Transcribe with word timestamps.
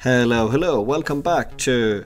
Hello, 0.00 0.48
hello. 0.48 0.80
Welcome 0.80 1.20
back 1.20 1.56
to 1.58 2.04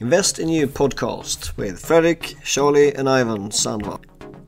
Invest 0.00 0.38
in 0.38 0.48
You 0.48 0.66
podcast 0.68 1.56
with 1.56 1.80
Fredrik, 1.82 2.36
Charlie, 2.44 2.94
and 2.94 3.08
Ivan 3.08 3.48
Sandva. 3.50 3.98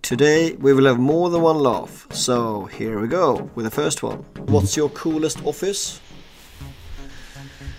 Today 0.02 0.52
we 0.56 0.72
will 0.74 0.84
have 0.84 0.98
more 0.98 1.30
than 1.30 1.42
one 1.42 1.58
laugh, 1.58 2.06
so 2.10 2.64
here 2.66 3.00
we 3.00 3.08
go 3.08 3.50
with 3.54 3.64
the 3.64 3.70
first 3.70 4.02
one. 4.02 4.18
What's 4.46 4.76
your 4.76 4.90
coolest 4.90 5.44
office? 5.46 6.00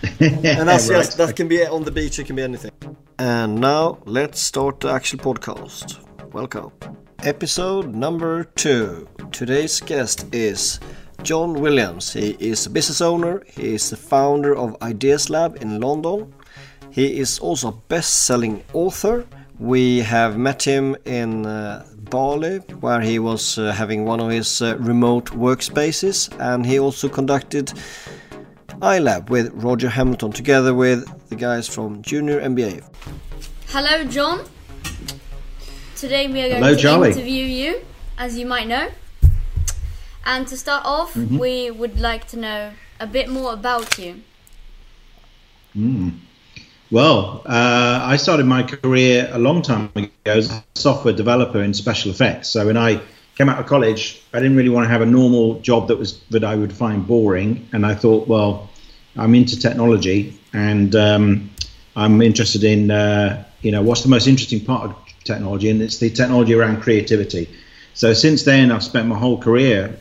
and 0.19 0.67
that's 0.67 0.89
Right. 0.89 0.97
just, 0.97 1.17
that 1.17 1.35
can 1.35 1.47
be 1.47 1.63
on 1.65 1.83
the 1.83 1.91
beach, 1.91 2.17
it 2.19 2.25
can 2.25 2.35
be 2.35 2.41
anything. 2.41 2.71
And 3.19 3.59
now 3.61 3.99
let's 4.05 4.39
start 4.39 4.79
the 4.79 4.89
actual 4.89 5.19
podcast. 5.19 5.99
Welcome. 6.33 6.71
Episode 7.23 7.93
number 7.93 8.43
two. 8.43 9.07
Today's 9.31 9.79
guest 9.81 10.25
is 10.33 10.79
John 11.23 11.53
Williams. 11.53 12.13
He 12.13 12.35
is 12.39 12.65
a 12.65 12.69
business 12.69 13.01
owner, 13.01 13.43
he 13.47 13.73
is 13.75 13.89
the 13.89 13.97
founder 13.97 14.55
of 14.55 14.75
Ideas 14.81 15.29
Lab 15.29 15.57
in 15.61 15.79
London. 15.79 16.33
He 16.91 17.19
is 17.19 17.39
also 17.39 17.67
a 17.69 17.71
best 17.89 18.23
selling 18.25 18.63
author. 18.73 19.25
We 19.59 19.99
have 19.99 20.37
met 20.37 20.63
him 20.63 20.95
in 21.05 21.45
uh, 21.45 21.85
Bali, 22.09 22.57
where 22.79 23.01
he 23.01 23.19
was 23.19 23.57
uh, 23.57 23.71
having 23.71 24.05
one 24.05 24.19
of 24.19 24.29
his 24.29 24.61
uh, 24.61 24.77
remote 24.79 25.31
workspaces, 25.31 26.29
and 26.39 26.65
he 26.65 26.79
also 26.79 27.09
conducted 27.09 27.73
iLab 28.81 29.29
with 29.29 29.51
Roger 29.53 29.89
Hamilton 29.89 30.31
together 30.31 30.73
with 30.73 31.05
the 31.29 31.35
guys 31.35 31.67
from 31.67 32.01
Junior 32.01 32.39
MBA. 32.41 32.83
Hello, 33.67 34.03
John. 34.05 34.45
Today 35.95 36.27
we 36.27 36.41
are 36.41 36.49
going 36.49 36.61
Hello, 36.63 36.75
to 36.75 36.81
Charlie. 36.81 37.11
interview 37.11 37.45
you, 37.45 37.81
as 38.17 38.37
you 38.37 38.45
might 38.45 38.67
know. 38.67 38.89
And 40.25 40.47
to 40.47 40.57
start 40.57 40.83
off, 40.85 41.13
Mm-hmm. 41.13 41.37
we 41.37 41.71
would 41.71 41.99
like 41.99 42.27
to 42.29 42.37
know 42.37 42.71
a 42.99 43.07
bit 43.07 43.29
more 43.29 43.53
about 43.53 43.97
you. 43.99 44.21
Well, 46.91 47.41
uh, 47.45 47.99
I 48.03 48.15
started 48.17 48.45
my 48.45 48.63
career 48.63 49.29
a 49.31 49.39
long 49.39 49.61
time 49.61 49.91
ago 49.95 50.09
as 50.25 50.51
a 50.51 50.63
software 50.75 51.13
developer 51.13 51.61
in 51.61 51.73
special 51.73 52.11
effects. 52.11 52.49
So 52.49 52.65
when 52.65 52.77
I 52.77 53.01
came 53.37 53.49
out 53.49 53.59
of 53.59 53.65
college, 53.65 54.21
I 54.33 54.39
didn't 54.39 54.55
really 54.55 54.69
want 54.69 54.85
to 54.85 54.89
have 54.89 55.01
a 55.01 55.05
normal 55.05 55.59
job 55.59 55.87
that 55.89 55.97
was 55.97 56.19
that 56.29 56.43
I 56.43 56.55
would 56.55 56.71
find 56.71 57.05
boring, 57.05 57.67
and 57.73 57.85
I 57.85 57.95
thought, 57.95 58.27
well, 58.27 58.69
I'm 59.17 59.35
into 59.35 59.59
technology, 59.59 60.39
and 60.53 60.95
um, 60.95 61.49
I'm 61.95 62.21
interested 62.21 62.63
in 62.63 62.91
uh, 62.91 63.43
you 63.61 63.71
know 63.71 63.81
what's 63.81 64.03
the 64.03 64.09
most 64.09 64.27
interesting 64.27 64.63
part 64.63 64.83
of 64.85 64.95
technology, 65.23 65.69
and 65.69 65.81
it's 65.81 65.97
the 65.97 66.09
technology 66.09 66.53
around 66.53 66.81
creativity. 66.81 67.49
So 67.93 68.13
since 68.13 68.43
then, 68.43 68.71
I've 68.71 68.83
spent 68.83 69.07
my 69.07 69.17
whole 69.17 69.37
career 69.41 69.97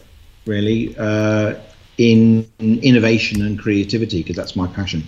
really 0.46 0.96
uh, 0.98 1.54
in 1.98 2.50
innovation 2.58 3.42
and 3.42 3.58
creativity 3.58 4.22
because 4.22 4.36
that's 4.36 4.56
my 4.56 4.66
passion. 4.66 5.04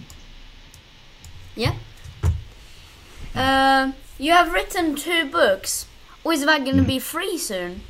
Yeah? 1.54 1.74
Uh, 3.34 3.92
you 4.18 4.32
have 4.32 4.52
written 4.52 4.96
two 4.96 5.26
books. 5.26 5.86
Or 6.24 6.32
is 6.32 6.44
that 6.44 6.64
going 6.64 6.76
to 6.78 6.82
be 6.82 6.98
free 6.98 7.38
soon? 7.38 7.82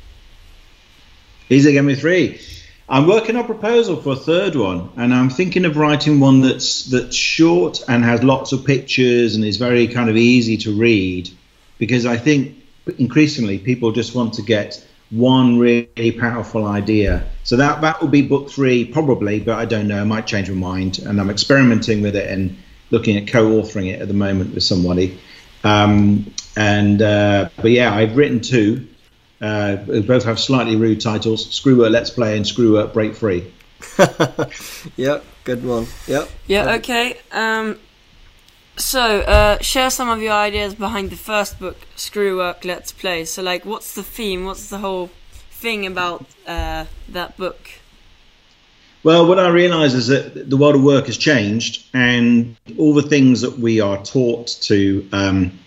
Is 1.49 1.65
it 1.65 1.73
going 1.73 1.87
to 1.87 1.95
be 1.95 1.99
three? 1.99 2.39
I'm 2.87 3.07
working 3.07 3.35
on 3.35 3.43
a 3.43 3.45
proposal 3.45 3.99
for 4.01 4.13
a 4.13 4.15
third 4.15 4.55
one, 4.55 4.89
and 4.95 5.13
I'm 5.13 5.29
thinking 5.29 5.65
of 5.65 5.75
writing 5.75 6.19
one 6.19 6.41
that's 6.41 6.85
that's 6.85 7.15
short 7.15 7.83
and 7.87 8.03
has 8.05 8.23
lots 8.23 8.53
of 8.53 8.63
pictures 8.63 9.35
and 9.35 9.43
is 9.43 9.57
very 9.57 9.87
kind 9.87 10.09
of 10.09 10.15
easy 10.15 10.55
to 10.57 10.71
read, 10.71 11.29
because 11.79 12.05
I 12.05 12.17
think 12.17 12.55
increasingly 12.99 13.57
people 13.57 13.91
just 13.91 14.15
want 14.15 14.35
to 14.35 14.41
get 14.41 14.86
one 15.09 15.57
really 15.57 16.11
powerful 16.11 16.65
idea. 16.65 17.25
So 17.43 17.55
that 17.57 17.81
that 17.81 18.01
will 18.01 18.09
be 18.09 18.21
book 18.21 18.49
three 18.49 18.85
probably, 18.85 19.39
but 19.39 19.57
I 19.57 19.65
don't 19.65 19.87
know. 19.87 20.01
I 20.01 20.03
might 20.03 20.27
change 20.27 20.49
my 20.49 20.55
mind, 20.55 20.99
and 20.99 21.19
I'm 21.19 21.29
experimenting 21.29 22.01
with 22.01 22.15
it 22.15 22.29
and 22.29 22.57
looking 22.91 23.17
at 23.17 23.27
co-authoring 23.27 23.91
it 23.91 24.01
at 24.01 24.07
the 24.07 24.13
moment 24.13 24.53
with 24.53 24.63
somebody. 24.63 25.19
Um, 25.63 26.33
and 26.55 27.01
uh, 27.01 27.49
but 27.57 27.71
yeah, 27.71 27.93
I've 27.93 28.17
written 28.17 28.41
two. 28.41 28.87
Uh, 29.39 29.75
both 29.75 30.23
have 30.23 30.39
slightly 30.39 30.75
rude 30.75 30.99
titles: 30.99 31.53
Screw 31.53 31.79
Work 31.79 31.91
Let's 31.91 32.09
Play 32.09 32.35
and 32.35 32.45
Screw 32.45 32.73
Work 32.73 32.93
Break 32.93 33.15
Free. 33.15 33.51
yep, 34.95 35.23
good 35.43 35.63
one. 35.63 35.87
Yep. 36.07 36.29
Yeah, 36.47 36.75
okay. 36.75 37.17
Um, 37.31 37.79
so, 38.77 39.21
uh, 39.21 39.57
share 39.59 39.89
some 39.89 40.09
of 40.09 40.21
your 40.21 40.33
ideas 40.33 40.75
behind 40.75 41.09
the 41.09 41.17
first 41.17 41.59
book, 41.59 41.77
Screw 41.95 42.37
Work, 42.37 42.63
Let's 42.63 42.91
Play. 42.91 43.25
So, 43.25 43.41
like, 43.41 43.65
what's 43.65 43.95
the 43.95 44.03
theme? 44.03 44.45
What's 44.45 44.69
the 44.69 44.77
whole 44.77 45.09
thing 45.51 45.85
about 45.85 46.25
uh, 46.45 46.85
that 47.09 47.35
book? 47.37 47.69
Well, 49.03 49.27
what 49.27 49.39
I 49.39 49.49
realise 49.49 49.93
is 49.93 50.07
that 50.07 50.49
the 50.49 50.57
world 50.57 50.75
of 50.75 50.83
work 50.83 51.05
has 51.05 51.17
changed, 51.17 51.85
and 51.93 52.55
all 52.77 52.93
the 52.93 53.01
things 53.01 53.41
that 53.41 53.57
we 53.57 53.79
are 53.79 54.03
taught 54.03 54.47
to 54.61 55.07
um, 55.11 55.57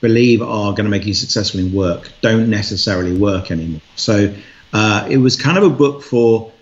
believe 0.00 0.42
are 0.42 0.72
going 0.72 0.84
to 0.84 0.90
make 0.90 1.06
you 1.06 1.14
successful 1.14 1.60
in 1.60 1.72
work 1.72 2.12
don't 2.20 2.50
necessarily 2.50 3.16
work 3.16 3.50
anymore. 3.50 3.80
So 3.96 4.34
uh, 4.72 5.06
it 5.10 5.18
was 5.18 5.34
kind 5.40 5.56
of 5.56 5.64
a 5.64 5.70
book 5.70 6.02
for 6.02 6.52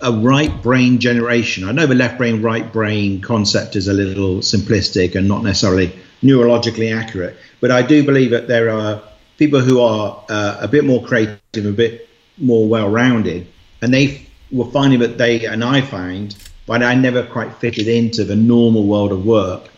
a 0.00 0.12
right 0.12 0.62
brain 0.62 0.98
generation. 0.98 1.64
I 1.64 1.72
know 1.72 1.86
the 1.86 1.94
left 1.94 2.18
brain, 2.18 2.42
right 2.42 2.72
brain 2.72 3.20
concept 3.20 3.76
is 3.76 3.88
a 3.88 3.92
little 3.92 4.36
simplistic 4.36 5.14
and 5.14 5.26
not 5.26 5.42
necessarily 5.42 5.92
neurologically 6.22 6.96
accurate, 6.96 7.36
but 7.60 7.70
I 7.70 7.82
do 7.82 8.04
believe 8.04 8.30
that 8.30 8.48
there 8.48 8.70
are 8.70 9.02
people 9.38 9.60
who 9.60 9.80
are 9.80 10.24
uh, 10.28 10.58
a 10.60 10.68
bit 10.68 10.84
more 10.84 11.02
creative, 11.02 11.66
a 11.66 11.72
bit 11.72 12.08
more 12.38 12.68
well 12.68 12.88
rounded, 12.88 13.46
and 13.82 13.92
they 13.92 14.26
were 14.50 14.70
finding 14.70 15.00
that 15.00 15.18
they, 15.18 15.44
and 15.46 15.64
I 15.64 15.80
find, 15.80 16.36
but 16.66 16.82
I 16.82 16.94
never 16.94 17.22
quite 17.22 17.54
fitted 17.54 17.88
into 17.88 18.24
the 18.24 18.36
normal 18.36 18.84
world 18.84 19.12
of 19.12 19.26
work. 19.26 19.68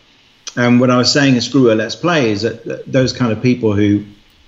And 0.56 0.80
what 0.80 0.90
I 0.90 0.98
was 0.98 1.12
saying 1.12 1.34
in 1.34 1.40
Screw 1.40 1.70
It, 1.70 1.76
Let's 1.76 1.96
Play 1.96 2.30
is 2.30 2.42
that 2.42 2.64
th- 2.64 2.80
those 2.86 3.12
kind 3.12 3.32
of 3.32 3.42
people 3.42 3.72
who 3.72 4.04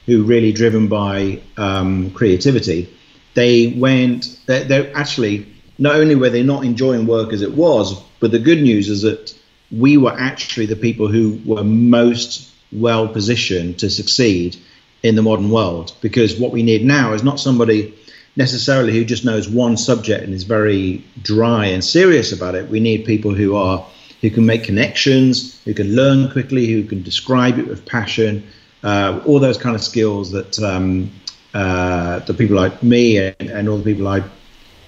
who 0.06 0.24
really 0.24 0.50
driven 0.50 0.88
by 0.88 1.40
um, 1.56 2.10
creativity, 2.10 2.88
they 3.34 3.68
went. 3.68 4.38
They're, 4.46 4.64
they're 4.64 4.96
actually 4.96 5.46
not 5.78 5.96
only 5.96 6.14
were 6.14 6.30
they 6.30 6.42
not 6.42 6.64
enjoying 6.64 7.06
work 7.06 7.32
as 7.32 7.42
it 7.42 7.54
was, 7.54 8.00
but 8.20 8.30
the 8.30 8.38
good 8.38 8.62
news 8.62 8.88
is 8.88 9.02
that 9.02 9.34
we 9.70 9.96
were 9.96 10.12
actually 10.12 10.66
the 10.66 10.76
people 10.76 11.08
who 11.08 11.40
were 11.44 11.64
most 11.64 12.50
well 12.72 13.08
positioned 13.08 13.78
to 13.78 13.90
succeed 13.90 14.56
in 15.02 15.14
the 15.14 15.22
modern 15.22 15.50
world. 15.50 15.94
Because 16.00 16.38
what 16.38 16.52
we 16.52 16.62
need 16.62 16.84
now 16.84 17.12
is 17.12 17.22
not 17.22 17.40
somebody 17.40 17.94
necessarily 18.36 18.92
who 18.92 19.04
just 19.04 19.24
knows 19.24 19.48
one 19.48 19.76
subject 19.76 20.24
and 20.24 20.34
is 20.34 20.44
very 20.44 21.04
dry 21.22 21.66
and 21.66 21.84
serious 21.84 22.32
about 22.32 22.54
it. 22.54 22.68
We 22.68 22.80
need 22.80 23.04
people 23.04 23.34
who 23.34 23.56
are 23.56 23.84
who 24.20 24.30
can 24.30 24.44
make 24.44 24.64
connections, 24.64 25.58
who 25.64 25.72
can 25.72 25.96
learn 25.96 26.30
quickly, 26.30 26.66
who 26.66 26.84
can 26.84 27.02
describe 27.02 27.58
it 27.58 27.66
with 27.66 27.86
passion, 27.86 28.46
uh, 28.82 29.18
all 29.24 29.40
those 29.40 29.56
kind 29.56 29.74
of 29.74 29.82
skills 29.82 30.30
that 30.32 30.58
um, 30.58 31.10
uh, 31.54 32.20
the 32.20 32.34
people 32.34 32.56
like 32.56 32.82
me 32.82 33.18
and, 33.18 33.34
and 33.40 33.68
all 33.68 33.78
the 33.78 33.84
people 33.84 34.08
I 34.08 34.22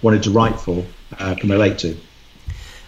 wanted 0.02 0.22
to 0.24 0.30
write 0.30 0.60
for 0.60 0.84
uh, 1.18 1.34
can 1.34 1.50
relate 1.50 1.78
to. 1.78 1.96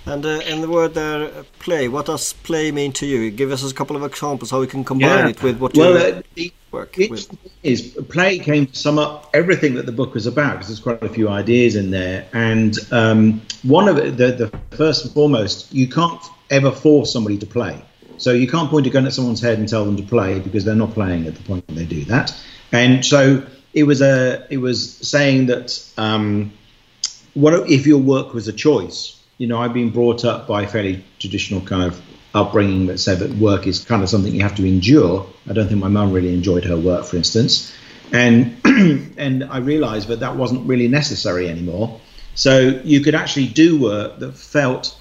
And 0.07 0.25
uh, 0.27 0.41
and 0.45 0.63
the 0.63 0.69
word 0.69 0.93
there, 0.93 1.25
uh, 1.25 1.45
play. 1.61 1.89
What 1.89 2.07
does 2.07 2.35
play 2.35 2.71
mean 2.71 2.93
to 2.95 3.07
you? 3.07 3.31
Give 3.31 3.51
us 3.51 3.71
a 3.71 3.75
couple 3.75 3.97
of 3.97 4.05
examples 4.05 4.51
how 4.51 4.61
we 4.61 4.67
can 4.67 4.85
combine 4.85 5.29
it 5.29 5.43
with 5.43 5.59
what 5.59 5.75
well, 5.75 5.93
you 5.93 6.17
uh, 6.17 6.23
the, 6.35 6.53
work 6.71 6.99
it 6.99 7.11
with. 7.11 7.31
is 7.63 7.99
play 8.11 8.39
came 8.39 8.67
to 8.67 8.77
sum 8.77 8.99
up 8.99 9.31
everything 9.33 9.75
that 9.77 9.87
the 9.87 9.93
book 9.93 10.13
was 10.13 10.27
about 10.27 10.53
because 10.53 10.69
there's 10.69 10.81
quite 10.81 11.03
a 11.03 11.09
few 11.09 11.31
ideas 11.31 11.75
in 11.75 11.91
there. 11.91 12.27
And 12.35 12.77
um, 12.91 13.41
one 13.63 13.89
of 13.89 13.97
it, 13.97 14.19
the, 14.19 14.33
the 14.33 14.77
first 14.77 15.07
and 15.07 15.15
foremost, 15.15 15.73
you 15.73 15.89
can't 15.89 16.21
ever 16.51 16.71
force 16.71 17.11
somebody 17.11 17.39
to 17.39 17.47
play. 17.47 17.83
So 18.19 18.33
you 18.33 18.47
can't 18.47 18.69
point 18.69 18.87
a 18.87 18.91
gun 18.91 19.07
at 19.07 19.15
someone's 19.15 19.41
head 19.41 19.59
and 19.59 19.67
tell 19.67 19.87
them 19.87 19.97
to 19.97 20.03
play 20.03 20.39
because 20.39 20.67
they're 20.67 20.75
not 20.75 20.93
playing 20.93 21.27
at 21.27 21.35
the 21.35 21.43
point 21.45 21.67
they 21.69 21.87
do 21.87 22.05
that. 22.07 22.39
And 22.73 23.05
so 23.05 23.47
it 23.75 23.85
was 23.85 24.01
a 24.01 24.47
it 24.49 24.59
was 24.59 24.97
saying 24.97 25.47
that 25.47 25.87
um, 25.99 26.53
what 27.35 27.69
if 27.69 27.87
your 27.87 27.99
work 27.99 28.33
was 28.33 28.49
a 28.49 28.53
choice? 28.53 29.21
You 29.37 29.49
know, 29.49 29.59
I've 29.59 29.75
been 29.75 29.91
brought 29.91 30.25
up 30.25 30.47
by 30.47 30.63
a 30.63 30.69
fairly 30.69 31.05
traditional 31.19 31.61
kind 31.61 31.83
of 31.83 32.01
upbringing 32.35 32.87
that 32.87 32.99
said 32.99 33.19
that 33.19 33.33
work 33.33 33.67
is 33.67 33.85
kind 33.85 34.03
of 34.03 34.09
something 34.09 34.33
you 34.33 34.43
have 34.43 34.57
to 34.57 34.67
endure. 34.67 35.27
I 35.49 35.53
don't 35.53 35.69
think 35.69 35.81
my 35.81 35.89
mum 35.89 36.13
really 36.13 36.33
enjoyed 36.33 36.65
her 36.65 36.77
work, 36.77 37.05
for 37.05 37.17
instance, 37.17 37.75
and 38.13 38.57
and 38.65 39.45
I 39.45 39.59
realised 39.59 40.09
that 40.09 40.21
that 40.21 40.37
wasn't 40.37 40.67
really 40.67 40.89
necessary 40.89 41.49
anymore. 41.49 42.01
So 42.37 42.81
you 42.85 43.01
could 43.01 43.15
actually 43.15 43.49
do 43.49 43.81
work 43.81 44.21
that 44.21 44.37
felt 44.37 44.97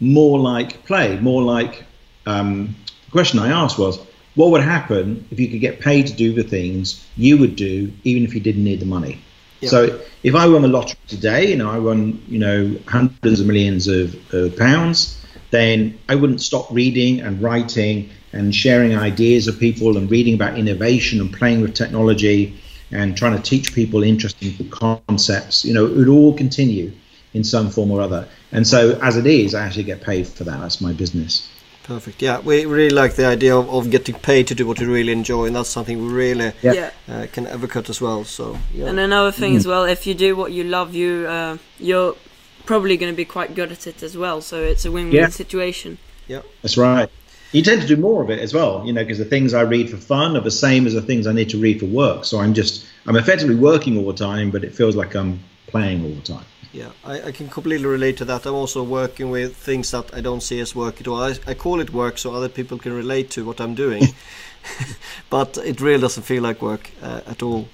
more 0.00 0.38
like 0.38 0.84
play, 0.84 1.18
more 1.20 1.42
like. 1.42 1.84
Um, 2.26 2.74
the 3.04 3.12
question 3.12 3.38
I 3.38 3.50
asked 3.50 3.78
was, 3.78 4.00
what 4.36 4.50
would 4.50 4.62
happen 4.62 5.26
if 5.30 5.40
you 5.40 5.48
could 5.48 5.60
get 5.60 5.80
paid 5.80 6.06
to 6.06 6.12
do 6.12 6.32
the 6.32 6.44
things 6.44 7.04
you 7.16 7.36
would 7.38 7.56
do, 7.56 7.92
even 8.04 8.22
if 8.22 8.34
you 8.34 8.40
didn't 8.40 8.64
need 8.64 8.80
the 8.80 8.86
money? 8.86 9.18
So 9.62 10.00
if 10.22 10.34
I 10.34 10.46
won 10.46 10.62
the 10.62 10.68
lottery 10.68 10.98
today, 11.08 11.50
you 11.50 11.56
know, 11.56 11.70
I 11.70 11.78
won, 11.78 12.22
you 12.28 12.38
know, 12.38 12.76
hundreds 12.86 13.40
of 13.40 13.46
millions 13.46 13.88
of, 13.88 14.14
of 14.32 14.56
pounds, 14.56 15.20
then 15.50 15.98
I 16.08 16.14
wouldn't 16.14 16.40
stop 16.40 16.68
reading 16.70 17.20
and 17.20 17.42
writing 17.42 18.10
and 18.32 18.54
sharing 18.54 18.96
ideas 18.96 19.48
of 19.48 19.58
people 19.58 19.96
and 19.96 20.10
reading 20.10 20.34
about 20.34 20.58
innovation 20.58 21.20
and 21.20 21.32
playing 21.32 21.62
with 21.62 21.74
technology 21.74 22.60
and 22.90 23.16
trying 23.16 23.34
to 23.34 23.42
teach 23.42 23.74
people 23.74 24.02
interesting 24.02 24.68
concepts. 24.68 25.64
You 25.64 25.74
know, 25.74 25.86
it 25.86 25.96
would 25.96 26.08
all 26.08 26.34
continue 26.34 26.92
in 27.32 27.42
some 27.42 27.70
form 27.70 27.90
or 27.90 28.00
other. 28.00 28.28
And 28.52 28.66
so, 28.66 28.98
as 29.02 29.16
it 29.16 29.26
is, 29.26 29.54
I 29.54 29.64
actually 29.64 29.84
get 29.84 30.02
paid 30.02 30.26
for 30.28 30.44
that. 30.44 30.60
That's 30.60 30.80
my 30.80 30.92
business. 30.92 31.48
Perfect. 31.86 32.20
Yeah, 32.20 32.40
we 32.40 32.66
really 32.66 32.90
like 32.90 33.14
the 33.14 33.26
idea 33.26 33.56
of, 33.56 33.68
of 33.68 33.90
getting 33.90 34.16
paid 34.16 34.48
to 34.48 34.54
do 34.56 34.66
what 34.66 34.80
you 34.80 34.92
really 34.92 35.12
enjoy, 35.12 35.46
and 35.46 35.54
that's 35.54 35.68
something 35.68 36.04
we 36.04 36.12
really 36.12 36.52
Yeah. 36.60 36.72
Yeah. 36.72 36.90
uh, 37.08 37.26
can 37.32 37.46
advocate 37.46 37.88
as 37.88 38.00
well. 38.00 38.24
So 38.24 38.58
yeah, 38.74 38.86
And 38.86 38.98
another 38.98 39.30
thing 39.30 39.54
as 39.54 39.66
well, 39.66 39.84
if 39.84 40.04
you 40.06 40.14
do 40.14 40.34
what 40.34 40.50
you 40.52 40.64
love, 40.64 40.94
you 40.94 41.26
uh, 41.28 41.58
you're 41.78 42.16
probably 42.64 42.96
going 42.96 43.12
to 43.12 43.16
be 43.16 43.24
quite 43.24 43.54
good 43.54 43.70
at 43.70 43.86
it 43.86 44.02
as 44.02 44.16
well. 44.16 44.40
So 44.40 44.56
it's 44.62 44.84
a 44.84 44.90
win-win 44.90 45.14
Yeah. 45.14 45.28
situation. 45.28 45.98
Yeah, 46.26 46.42
that's 46.62 46.76
right. 46.76 47.08
You 47.52 47.62
tend 47.62 47.80
to 47.82 47.86
do 47.86 47.96
more 47.96 48.20
of 48.24 48.30
it 48.30 48.40
as 48.40 48.52
well, 48.52 48.82
you 48.84 48.92
know, 48.92 49.02
because 49.04 49.18
the 49.18 49.24
things 49.24 49.54
I 49.54 49.60
read 49.60 49.88
for 49.88 49.96
fun 49.96 50.36
are 50.36 50.40
the 50.42 50.50
same 50.50 50.86
as 50.88 50.94
the 50.94 51.02
things 51.02 51.28
I 51.28 51.32
need 51.32 51.50
to 51.50 51.58
read 51.58 51.78
for 51.78 51.86
work. 51.86 52.24
So 52.24 52.40
I'm 52.40 52.52
just, 52.52 52.84
I'm 53.06 53.14
effectively 53.16 53.54
working 53.54 53.96
all 53.96 54.06
the 54.12 54.18
time, 54.18 54.50
but 54.50 54.64
it 54.64 54.74
feels 54.74 54.96
like 54.96 55.14
I'm 55.14 55.38
playing 55.68 56.02
all 56.04 56.10
the 56.10 56.22
time. 56.34 56.44
Yeah, 56.76 56.90
I, 57.04 57.28
I 57.28 57.32
can 57.32 57.48
completely 57.48 57.86
relate 57.86 58.16
to 58.18 58.24
that. 58.26 58.46
I'm 58.46 58.54
also 58.54 58.82
working 58.82 59.30
with 59.30 59.56
things 59.56 59.90
that 59.92 60.12
I 60.14 60.20
don't 60.20 60.42
see 60.42 60.60
as 60.60 60.74
work 60.74 61.00
at 61.00 61.08
all. 61.08 61.22
I, 61.22 61.34
I 61.46 61.54
call 61.54 61.80
it 61.80 61.90
work 61.90 62.18
so 62.18 62.34
other 62.34 62.50
people 62.50 62.78
can 62.78 62.92
relate 62.92 63.30
to 63.30 63.44
what 63.44 63.60
I'm 63.60 63.74
doing, 63.74 64.02
but 65.30 65.56
it 65.58 65.80
really 65.80 66.00
doesn't 66.00 66.24
feel 66.24 66.42
like 66.42 66.60
work 66.60 66.90
uh, 67.02 67.20
at 67.26 67.42
all. 67.42 67.68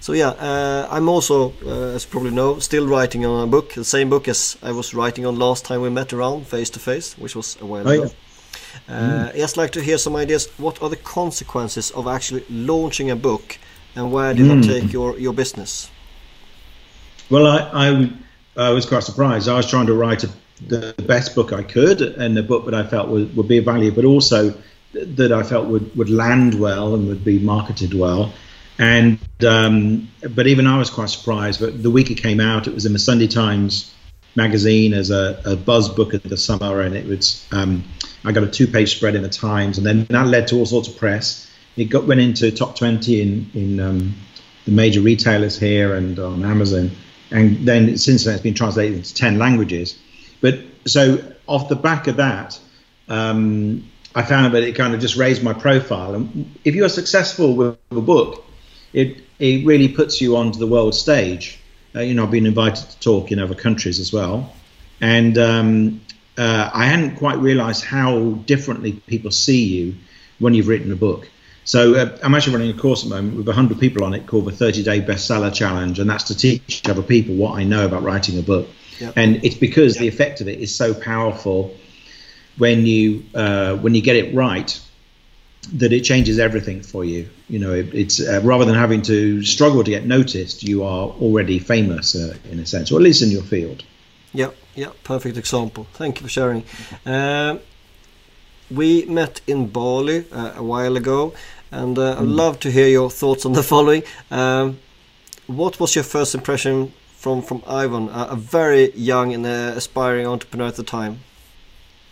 So 0.00 0.12
yeah, 0.12 0.28
uh, 0.28 0.88
I'm 0.90 1.08
also, 1.08 1.52
uh, 1.66 1.96
as 1.96 2.04
you 2.04 2.10
probably 2.10 2.30
know, 2.30 2.58
still 2.60 2.86
writing 2.86 3.26
on 3.26 3.44
a 3.44 3.46
book, 3.46 3.74
the 3.74 3.84
same 3.84 4.08
book 4.08 4.28
as 4.28 4.56
I 4.62 4.72
was 4.72 4.94
writing 4.94 5.26
on 5.26 5.38
last 5.38 5.64
time 5.64 5.82
we 5.82 5.90
met 5.90 6.12
around 6.12 6.46
face 6.46 6.70
to 6.70 6.78
face, 6.78 7.18
which 7.18 7.34
was 7.36 7.56
a 7.60 7.66
while 7.66 7.88
Oh, 7.88 7.90
ago. 7.90 8.10
Uh, 8.88 9.32
Just 9.32 9.56
like 9.56 9.72
to 9.72 9.80
hear 9.82 9.98
some 9.98 10.16
ideas. 10.16 10.48
What 10.58 10.80
are 10.82 10.88
the 10.90 10.96
consequences 10.96 11.90
of 11.90 12.06
actually 12.06 12.44
launching 12.48 13.10
a 13.10 13.16
book, 13.16 13.58
and 13.94 14.12
where 14.12 14.34
did 14.34 14.46
that 14.48 14.62
take 14.64 14.92
your 14.92 15.18
your 15.18 15.34
business? 15.34 15.90
Well, 17.30 17.46
I, 17.46 17.86
I, 17.86 17.90
w- 17.90 18.12
I 18.56 18.70
was 18.70 18.86
quite 18.86 19.02
surprised. 19.02 19.48
I 19.48 19.54
was 19.54 19.68
trying 19.68 19.86
to 19.86 19.94
write 19.94 20.24
a, 20.24 20.30
the 20.66 20.94
best 21.06 21.34
book 21.34 21.52
I 21.52 21.62
could 21.62 22.00
and 22.00 22.36
the 22.36 22.42
book 22.42 22.64
that 22.64 22.74
I 22.74 22.86
felt 22.86 23.08
would, 23.08 23.36
would 23.36 23.48
be 23.48 23.58
of 23.58 23.64
value, 23.64 23.90
but 23.90 24.04
also 24.04 24.54
th- 24.92 25.16
that 25.16 25.32
I 25.32 25.42
felt 25.42 25.66
would, 25.66 25.94
would 25.96 26.10
land 26.10 26.58
well 26.58 26.94
and 26.94 27.08
would 27.08 27.24
be 27.24 27.38
marketed 27.38 27.92
well. 27.94 28.32
And 28.78 29.18
um, 29.46 30.10
but 30.34 30.46
even 30.46 30.66
I 30.66 30.78
was 30.78 30.90
quite 30.90 31.08
surprised. 31.08 31.60
But 31.60 31.82
the 31.82 31.90
week 31.90 32.10
it 32.10 32.16
came 32.16 32.40
out, 32.40 32.66
it 32.66 32.74
was 32.74 32.84
in 32.84 32.92
the 32.92 32.98
Sunday 32.98 33.26
Times 33.26 33.92
magazine 34.34 34.92
as 34.92 35.10
a, 35.10 35.40
a 35.46 35.56
buzz 35.56 35.88
book 35.88 36.12
of 36.12 36.22
the 36.22 36.36
summer, 36.36 36.82
and 36.82 36.94
it 36.94 37.06
was 37.06 37.46
um, 37.52 37.84
I 38.22 38.32
got 38.32 38.44
a 38.44 38.48
two-page 38.48 38.94
spread 38.94 39.14
in 39.14 39.22
the 39.22 39.30
Times, 39.30 39.78
and 39.78 39.86
then 39.86 40.04
that 40.10 40.26
led 40.26 40.48
to 40.48 40.56
all 40.56 40.66
sorts 40.66 40.88
of 40.88 40.98
press. 40.98 41.50
It 41.78 41.86
got 41.86 42.06
went 42.06 42.20
into 42.20 42.50
top 42.50 42.76
twenty 42.76 43.22
in 43.22 43.50
in 43.54 43.80
um, 43.80 44.14
the 44.66 44.72
major 44.72 45.00
retailers 45.00 45.58
here 45.58 45.94
and 45.94 46.18
on 46.18 46.44
Amazon, 46.44 46.90
and 47.30 47.66
then 47.66 47.96
since 47.98 48.24
then 48.24 48.34
it's 48.34 48.42
been 48.42 48.54
translated 48.54 48.96
into 48.98 49.14
ten 49.14 49.38
languages. 49.38 49.98
But 50.40 50.60
so 50.86 51.18
off 51.46 51.68
the 51.68 51.76
back 51.76 52.06
of 52.06 52.16
that, 52.16 52.58
um, 53.08 53.90
I 54.14 54.22
found 54.22 54.54
that 54.54 54.62
it 54.62 54.74
kind 54.74 54.94
of 54.94 55.00
just 55.00 55.16
raised 55.16 55.42
my 55.42 55.52
profile. 55.52 56.14
And 56.14 56.58
if 56.64 56.74
you 56.74 56.84
are 56.84 56.88
successful 56.88 57.54
with 57.54 57.76
a 57.90 58.00
book, 58.00 58.44
it 58.92 59.18
it 59.38 59.66
really 59.66 59.88
puts 59.88 60.20
you 60.20 60.36
onto 60.36 60.58
the 60.58 60.66
world 60.66 60.94
stage. 60.94 61.58
Uh, 61.94 62.00
you 62.00 62.14
know, 62.14 62.24
I've 62.24 62.30
been 62.30 62.46
invited 62.46 62.88
to 62.90 62.98
talk 63.00 63.32
in 63.32 63.38
other 63.38 63.54
countries 63.54 64.00
as 64.00 64.12
well, 64.12 64.52
and 65.00 65.36
um, 65.38 66.00
uh, 66.38 66.70
I 66.72 66.86
hadn't 66.86 67.16
quite 67.16 67.38
realised 67.38 67.84
how 67.84 68.32
differently 68.46 68.92
people 68.92 69.30
see 69.30 69.64
you 69.64 69.94
when 70.38 70.54
you've 70.54 70.68
written 70.68 70.92
a 70.92 70.96
book. 70.96 71.30
So 71.66 71.94
uh, 71.96 72.16
I'm 72.22 72.34
actually 72.34 72.54
running 72.54 72.70
a 72.70 72.80
course 72.80 73.02
at 73.02 73.10
the 73.10 73.16
moment 73.16 73.36
with 73.36 73.46
100 73.46 73.78
people 73.80 74.04
on 74.04 74.14
it 74.14 74.26
called 74.26 74.44
the 74.46 74.52
30 74.52 74.84
Day 74.84 75.00
Bestseller 75.00 75.52
Challenge, 75.52 75.98
and 75.98 76.08
that's 76.08 76.24
to 76.24 76.36
teach 76.36 76.88
other 76.88 77.02
people 77.02 77.34
what 77.34 77.58
I 77.58 77.64
know 77.64 77.84
about 77.84 78.04
writing 78.04 78.38
a 78.38 78.42
book. 78.42 78.68
Yep. 79.00 79.12
And 79.16 79.44
it's 79.44 79.56
because 79.56 79.96
the 79.96 80.06
effect 80.06 80.40
of 80.40 80.48
it 80.48 80.60
is 80.60 80.74
so 80.74 80.94
powerful 80.94 81.76
when 82.56 82.86
you 82.86 83.24
uh, 83.34 83.76
when 83.76 83.94
you 83.94 84.00
get 84.00 84.16
it 84.16 84.34
right 84.34 84.80
that 85.74 85.92
it 85.92 86.02
changes 86.02 86.38
everything 86.38 86.82
for 86.82 87.04
you. 87.04 87.28
You 87.48 87.58
know, 87.58 87.74
it, 87.74 87.92
it's 87.92 88.20
uh, 88.20 88.40
rather 88.44 88.64
than 88.64 88.76
having 88.76 89.02
to 89.02 89.42
struggle 89.42 89.82
to 89.82 89.90
get 89.90 90.06
noticed, 90.06 90.62
you 90.62 90.84
are 90.84 91.08
already 91.08 91.58
famous 91.58 92.14
uh, 92.14 92.36
in 92.48 92.60
a 92.60 92.66
sense, 92.66 92.92
or 92.92 92.96
at 92.96 93.02
least 93.02 93.22
in 93.22 93.30
your 93.30 93.42
field. 93.42 93.82
Yeah, 94.32 94.50
yeah, 94.76 94.90
perfect 95.02 95.36
example. 95.36 95.88
Thank 95.94 96.20
you 96.20 96.26
for 96.26 96.30
sharing. 96.30 96.62
Um, 97.04 97.58
we 98.70 99.04
met 99.06 99.40
in 99.46 99.68
Bali 99.68 100.24
uh, 100.32 100.54
a 100.56 100.62
while 100.62 100.96
ago, 100.96 101.34
and 101.70 101.98
uh, 101.98 102.18
I'd 102.18 102.24
love 102.24 102.60
to 102.60 102.70
hear 102.70 102.88
your 102.88 103.10
thoughts 103.10 103.44
on 103.46 103.52
the 103.52 103.62
following. 103.62 104.02
Um, 104.30 104.78
what 105.46 105.78
was 105.80 105.94
your 105.94 106.04
first 106.04 106.34
impression 106.34 106.92
from 107.08 107.42
from 107.42 107.62
Ivan, 107.66 108.08
a, 108.08 108.28
a 108.30 108.36
very 108.36 108.92
young 108.92 109.34
and 109.34 109.46
uh, 109.46 109.74
aspiring 109.76 110.26
entrepreneur 110.26 110.68
at 110.68 110.76
the 110.76 110.82
time? 110.82 111.20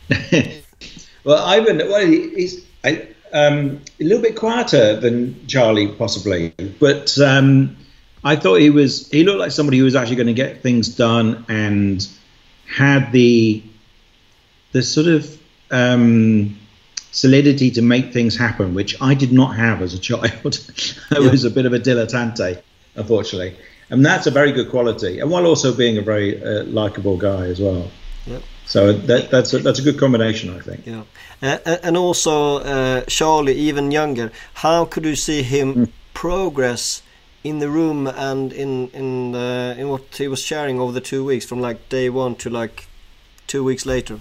well, 1.24 1.44
Ivan, 1.44 1.78
well, 1.78 2.06
he's 2.06 2.64
I, 2.84 3.08
um, 3.32 3.80
a 4.00 4.04
little 4.04 4.22
bit 4.22 4.36
quieter 4.36 4.96
than 5.00 5.46
Charlie, 5.46 5.88
possibly, 5.88 6.52
but 6.78 7.18
um, 7.18 7.76
I 8.22 8.36
thought 8.36 8.60
he 8.60 8.70
was. 8.70 9.10
He 9.10 9.24
looked 9.24 9.38
like 9.38 9.52
somebody 9.52 9.78
who 9.78 9.84
was 9.84 9.94
actually 9.94 10.16
going 10.16 10.28
to 10.28 10.34
get 10.34 10.62
things 10.62 10.88
done 10.88 11.44
and 11.48 12.06
had 12.66 13.12
the 13.12 13.62
the 14.72 14.82
sort 14.82 15.06
of 15.06 15.40
um, 15.70 16.58
solidity 17.14 17.70
to 17.70 17.80
make 17.80 18.12
things 18.12 18.36
happen, 18.36 18.74
which 18.74 19.00
I 19.00 19.14
did 19.14 19.32
not 19.32 19.56
have 19.56 19.80
as 19.82 19.94
a 19.94 19.98
child. 19.98 20.58
I 21.10 21.20
Yeah. 21.20 21.30
was 21.30 21.44
a 21.44 21.50
bit 21.50 21.64
of 21.64 21.72
a 21.72 21.78
dilettante, 21.78 22.60
unfortunately, 22.96 23.56
and 23.88 24.04
that's 24.04 24.26
a 24.26 24.30
very 24.30 24.52
good 24.52 24.68
quality. 24.68 25.20
And 25.20 25.30
while 25.30 25.46
also 25.46 25.72
being 25.72 25.96
a 25.96 26.02
very 26.02 26.42
uh, 26.42 26.64
likable 26.64 27.16
guy 27.16 27.46
as 27.46 27.60
well. 27.60 27.90
Yep. 28.26 28.42
So 28.66 28.92
that, 28.92 29.30
that's 29.30 29.52
a, 29.54 29.58
that's 29.58 29.78
a 29.78 29.82
good 29.82 29.98
combination, 29.98 30.50
I 30.56 30.60
think. 30.60 30.86
Yeah, 30.86 31.04
uh, 31.42 31.76
and 31.82 31.96
also 31.96 32.58
uh, 32.58 33.02
Charlie, 33.06 33.54
even 33.54 33.90
younger. 33.90 34.32
How 34.54 34.84
could 34.84 35.04
you 35.04 35.16
see 35.16 35.42
him 35.42 35.92
progress 36.14 37.02
in 37.42 37.58
the 37.58 37.68
room 37.68 38.06
and 38.06 38.52
in 38.52 38.88
in 38.88 39.34
uh, 39.34 39.74
in 39.78 39.88
what 39.88 40.02
he 40.16 40.28
was 40.28 40.40
sharing 40.40 40.80
over 40.80 40.92
the 40.92 41.00
two 41.00 41.24
weeks, 41.24 41.44
from 41.44 41.60
like 41.60 41.88
day 41.90 42.08
one 42.08 42.34
to 42.36 42.50
like 42.50 42.86
two 43.46 43.62
weeks 43.62 43.84
later? 43.86 44.18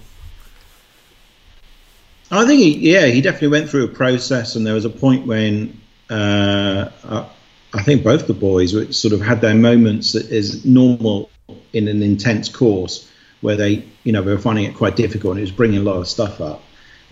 I 2.30 2.46
think 2.46 2.60
he, 2.60 2.92
yeah, 2.92 3.06
he 3.06 3.20
definitely 3.20 3.48
went 3.48 3.70
through 3.70 3.84
a 3.84 3.88
process, 3.88 4.56
and 4.56 4.66
there 4.66 4.74
was 4.74 4.84
a 4.84 4.90
point 4.90 5.26
when 5.26 5.80
uh, 6.10 6.88
I, 7.04 7.28
I 7.74 7.82
think 7.82 8.02
both 8.02 8.26
the 8.26 8.34
boys 8.34 8.72
sort 8.96 9.12
of 9.12 9.20
had 9.20 9.40
their 9.40 9.54
moments 9.54 10.12
that 10.12 10.26
is 10.30 10.64
normal 10.64 11.30
in 11.72 11.88
an 11.88 12.02
intense 12.02 12.48
course 12.48 13.10
where 13.40 13.56
they, 13.56 13.84
you 14.04 14.12
know, 14.12 14.22
they 14.22 14.32
were 14.32 14.38
finding 14.38 14.64
it 14.64 14.74
quite 14.74 14.96
difficult, 14.96 15.32
and 15.32 15.40
it 15.40 15.42
was 15.42 15.50
bringing 15.50 15.78
a 15.78 15.82
lot 15.82 15.96
of 15.96 16.08
stuff 16.08 16.40
up. 16.40 16.62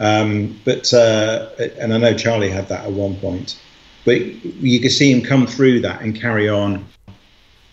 Um, 0.01 0.59
but 0.65 0.93
uh, 0.95 1.51
and 1.79 1.93
I 1.93 1.99
know 1.99 2.15
Charlie 2.17 2.49
had 2.49 2.69
that 2.69 2.87
at 2.87 2.93
one 2.93 3.17
point, 3.17 3.61
but 4.05 4.19
you 4.19 4.81
could 4.81 4.93
see 4.93 5.13
him 5.13 5.23
come 5.23 5.47
through 5.47 5.81
that 5.81 6.01
and 6.01 6.19
carry 6.19 6.49
on, 6.49 6.87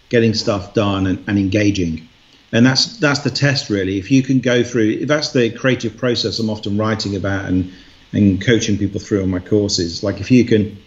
getting 0.10 0.34
stuff 0.34 0.74
done 0.74 1.08
and, 1.08 1.24
and 1.28 1.40
engaging 1.40 2.09
and 2.52 2.66
that's 2.66 2.98
that's 2.98 3.20
the 3.20 3.30
test 3.30 3.70
really. 3.70 3.98
If 3.98 4.12
you 4.12 4.24
can 4.24 4.40
go 4.40 4.64
through 4.64 5.06
that's 5.06 5.32
the 5.32 5.52
creative 5.52 5.98
process 5.98 6.40
i'm 6.40 6.50
often 6.50 6.78
writing 6.78 7.16
about 7.16 7.46
and 7.46 7.72
and 8.12 8.44
coaching 8.44 8.78
people 8.78 9.00
through 9.00 9.22
on 9.22 9.30
my 9.30 9.40
courses. 9.40 10.04
Like 10.04 10.20
if 10.20 10.32
you 10.32 10.46
can 10.46 10.78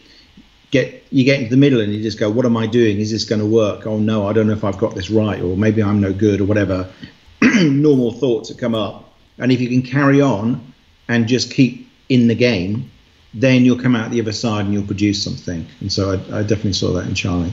get 0.70 1.04
you 1.10 1.24
get 1.24 1.38
into 1.38 1.50
the 1.50 1.56
middle 1.56 1.80
and 1.80 1.92
you 1.94 2.02
just 2.02 2.18
go 2.18 2.30
what 2.30 2.46
am 2.46 2.56
i 2.56 2.66
doing? 2.66 2.98
Is 2.98 3.10
this 3.10 3.24
going 3.24 3.40
to 3.40 3.46
work? 3.46 3.86
Oh 3.86 3.98
no 3.98 4.26
i 4.26 4.32
don't 4.32 4.46
know 4.46 4.52
if 4.54 4.64
i've 4.64 4.78
got 4.78 4.94
this 4.94 5.10
right 5.10 5.40
or 5.40 5.56
maybe 5.56 5.82
i'm 5.82 6.00
no 6.00 6.12
good 6.12 6.40
or 6.40 6.44
whatever. 6.44 6.90
Normal 7.42 8.12
thoughts 8.12 8.48
that 8.48 8.58
come 8.58 8.74
up. 8.74 9.12
And 9.38 9.50
if 9.50 9.60
you 9.60 9.68
can 9.68 9.82
carry 9.82 10.20
on 10.20 10.72
and 11.08 11.26
just 11.26 11.50
keep 11.52 11.90
in 12.08 12.28
the 12.28 12.34
game 12.34 12.90
then 13.34 13.64
you'll 13.64 13.78
come 13.78 13.96
out 13.96 14.10
the 14.10 14.20
other 14.20 14.32
side 14.32 14.66
and 14.66 14.74
you'll 14.74 14.86
produce 14.86 15.22
something. 15.22 15.66
And 15.80 15.90
so 15.90 16.10
i, 16.10 16.38
I 16.38 16.42
definitely 16.42 16.74
saw 16.74 16.92
that 16.92 17.06
in 17.06 17.14
charlie. 17.14 17.52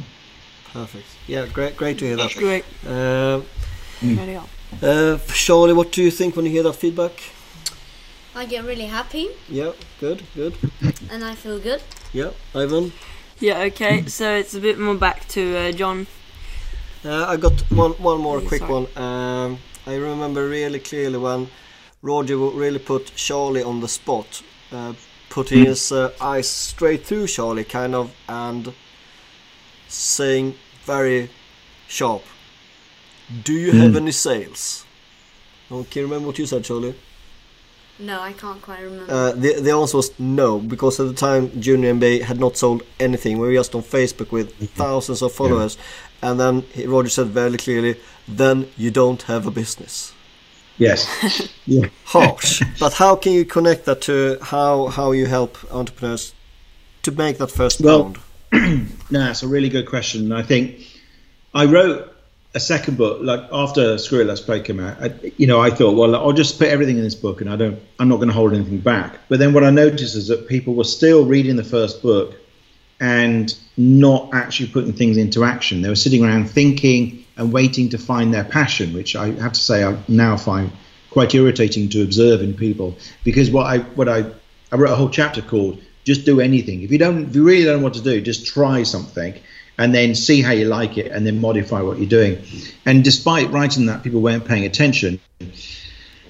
Perfect. 0.73 1.05
Yeah, 1.27 1.47
great, 1.47 1.75
great 1.77 1.97
to 1.99 2.05
hear 2.05 2.15
that. 2.17 2.33
Great. 2.35 2.65
Uh, 2.85 3.41
Ready 4.01 4.35
up. 4.35 4.47
uh, 4.81 5.17
Charlie, 5.33 5.73
what 5.73 5.91
do 5.91 6.01
you 6.03 6.11
think 6.11 6.35
when 6.35 6.45
you 6.45 6.51
hear 6.51 6.63
that 6.63 6.73
feedback? 6.75 7.11
I 8.35 8.45
get 8.45 8.63
really 8.63 8.85
happy 8.85 9.27
Yeah, 9.49 9.71
good, 9.99 10.23
good. 10.35 10.55
and 11.11 11.23
I 11.23 11.35
feel 11.35 11.59
good. 11.59 11.81
Yeah, 12.13 12.29
Ivan. 12.55 12.93
Yeah, 13.39 13.59
okay, 13.67 14.05
so 14.07 14.35
it's 14.35 14.53
a 14.53 14.59
bit 14.59 14.79
more 14.79 14.95
back 14.95 15.27
to 15.29 15.57
uh, 15.57 15.71
John. 15.71 16.07
Uh, 17.03 17.25
I 17.27 17.37
got 17.37 17.53
one 17.71 17.91
one 17.93 18.19
more 18.21 18.37
Oh, 18.37 18.47
quick 18.47 18.59
sorry. 18.61 18.73
one. 18.73 18.87
Um, 19.03 19.57
I 19.87 19.95
remember 19.95 20.47
really 20.47 20.79
clearly 20.79 21.17
when 21.17 21.47
Roger 22.01 22.35
w- 22.35 22.57
really 22.57 22.79
put 22.79 23.11
Charlie 23.15 23.63
on 23.63 23.79
the 23.81 23.87
spot, 23.87 24.41
uh, 24.71 24.93
putting 25.29 25.65
his 25.65 25.91
uh, 25.91 26.11
eyes 26.21 26.49
straight 26.49 27.05
through 27.05 27.27
Charlie, 27.27 27.63
kind 27.65 27.95
of, 27.95 28.11
and 28.27 28.73
saying 29.87 30.55
very 30.85 31.29
sharp, 31.87 32.23
"Do 33.43 33.53
you 33.53 33.71
have 33.71 33.95
any 33.95 34.11
sales?" 34.11 34.85
Oh, 35.71 35.85
can 35.89 36.01
you 36.01 36.07
remember 36.07 36.27
what 36.27 36.39
you 36.39 36.45
said, 36.45 36.63
Charlie? 36.63 36.95
No, 37.99 38.21
I 38.21 38.31
can't 38.31 38.61
quite 38.61 38.81
remember. 38.81 39.11
Uh, 39.13 39.31
the 39.33 39.59
the 39.59 39.71
answer 39.71 39.97
was 39.97 40.17
no 40.17 40.59
because 40.59 40.99
at 40.99 41.07
the 41.07 41.13
time 41.13 41.61
Junior 41.61 41.93
MBA 41.93 42.21
had 42.21 42.39
not 42.39 42.55
sold 42.55 42.81
anything. 42.99 43.37
We 43.39 43.47
were 43.47 43.53
just 43.53 43.75
on 43.75 43.81
Facebook 43.81 44.31
with 44.31 44.55
thousands 44.75 45.21
of 45.21 45.33
followers, 45.33 45.77
and 46.21 46.39
then 46.39 46.61
he, 46.73 46.85
Roger 46.85 47.09
said 47.09 47.27
very 47.27 47.57
clearly, 47.57 47.97
"Then 48.27 48.69
you 48.77 48.89
don't 48.89 49.21
have 49.23 49.45
a 49.45 49.51
business." 49.51 50.13
Yes. 50.77 51.49
yeah. 51.65 51.87
Harsh, 52.05 52.63
but 52.79 52.93
how 52.93 53.17
can 53.17 53.33
you 53.33 53.43
connect 53.43 53.83
that 53.85 53.99
to 54.03 54.37
how 54.41 54.87
how 54.87 55.11
you 55.11 55.25
help 55.25 55.57
entrepreneurs 55.71 56.33
to 57.03 57.11
make 57.11 57.37
that 57.37 57.51
first 57.51 57.81
Well, 57.81 58.15
pound? 58.51 58.89
No, 59.11 59.29
it's 59.29 59.43
a 59.43 59.47
really 59.47 59.69
good 59.69 59.87
question. 59.87 60.31
I 60.31 60.43
think 60.43 60.87
I 61.53 61.65
wrote 61.65 62.15
a 62.55 62.59
second 62.59 62.97
book 62.97 63.19
like 63.21 63.41
after 63.51 63.97
Screw 63.97 64.21
It 64.21 64.25
Let's 64.25 64.41
Play 64.41 64.61
came 64.61 64.79
out. 64.79 65.01
I, 65.01 65.13
you 65.37 65.45
know, 65.45 65.61
I 65.61 65.69
thought, 65.69 65.95
well, 65.95 66.15
I'll 66.15 66.33
just 66.33 66.57
put 66.57 66.69
everything 66.69 66.97
in 66.97 67.03
this 67.03 67.15
book, 67.15 67.41
and 67.41 67.49
I 67.49 67.55
don't, 67.55 67.79
I'm 67.99 68.09
not 68.09 68.17
going 68.17 68.29
to 68.29 68.33
hold 68.33 68.53
anything 68.53 68.79
back. 68.79 69.17
But 69.29 69.39
then 69.39 69.53
what 69.53 69.63
I 69.63 69.69
noticed 69.69 70.15
is 70.15 70.27
that 70.29 70.47
people 70.47 70.73
were 70.73 70.83
still 70.83 71.25
reading 71.25 71.55
the 71.55 71.63
first 71.63 72.01
book 72.01 72.35
and 72.99 73.55
not 73.77 74.29
actually 74.33 74.69
putting 74.69 74.93
things 74.93 75.17
into 75.17 75.43
action. 75.43 75.81
They 75.81 75.89
were 75.89 75.95
sitting 75.95 76.23
around 76.25 76.49
thinking 76.49 77.25
and 77.37 77.53
waiting 77.53 77.89
to 77.89 77.97
find 77.97 78.33
their 78.33 78.43
passion, 78.43 78.93
which 78.93 79.15
I 79.15 79.31
have 79.31 79.53
to 79.53 79.59
say 79.59 79.83
I 79.83 79.97
now 80.07 80.35
find 80.35 80.71
quite 81.11 81.33
irritating 81.33 81.89
to 81.89 82.03
observe 82.03 82.41
in 82.41 82.53
people. 82.53 82.97
Because 83.23 83.49
what 83.51 83.67
I 83.67 83.79
what 83.79 84.09
I 84.09 84.25
I 84.71 84.75
wrote 84.75 84.91
a 84.91 84.95
whole 84.95 85.09
chapter 85.09 85.41
called 85.41 85.81
"Just 86.03 86.25
Do 86.25 86.41
Anything." 86.41 86.81
If 86.81 86.91
you 86.91 86.97
don't, 86.97 87.29
if 87.29 87.35
you 87.35 87.45
really 87.45 87.63
don't 87.63 87.77
know 87.77 87.83
what 87.83 87.93
to 87.93 88.01
do, 88.01 88.19
just 88.19 88.45
try 88.45 88.83
something 88.83 89.39
and 89.79 89.95
then 89.95 90.13
see 90.13 90.41
how 90.41 90.51
you 90.51 90.65
like 90.65 90.97
it, 90.97 91.11
and 91.11 91.25
then 91.25 91.39
modify 91.39 91.81
what 91.81 91.97
you're 91.97 92.09
doing. 92.09 92.37
And 92.85 93.01
despite 93.03 93.49
writing 93.49 93.85
that, 93.85 94.03
people 94.03 94.19
weren't 94.19 94.45
paying 94.45 94.65
attention. 94.65 95.21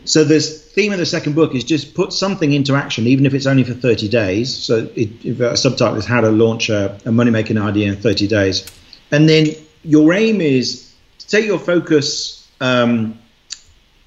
So 0.06 0.24
this 0.24 0.72
theme 0.72 0.94
of 0.94 1.00
the 1.00 1.06
second 1.06 1.34
book 1.34 1.56
is 1.56 1.64
just 1.64 1.96
put 1.96 2.14
something 2.14 2.54
into 2.54 2.76
action, 2.76 3.08
even 3.08 3.26
if 3.26 3.34
it's 3.34 3.48
only 3.48 3.64
for 3.64 3.74
30 3.74 4.08
days. 4.08 4.56
So 4.56 4.88
it, 4.96 5.26
a 5.42 5.58
subtitle 5.58 5.96
is 5.98 6.06
how 6.06 6.22
to 6.22 6.30
launch 6.30 6.70
a, 6.70 6.98
a 7.06 7.12
money 7.12 7.32
making 7.32 7.58
idea 7.58 7.90
in 7.90 7.98
30 7.98 8.28
days, 8.28 8.66
and 9.12 9.28
then 9.28 9.48
your 9.84 10.14
aim 10.14 10.42
is 10.42 10.94
to 11.18 11.28
take 11.28 11.46
your 11.46 11.60
focus 11.60 12.48
um, 12.62 13.18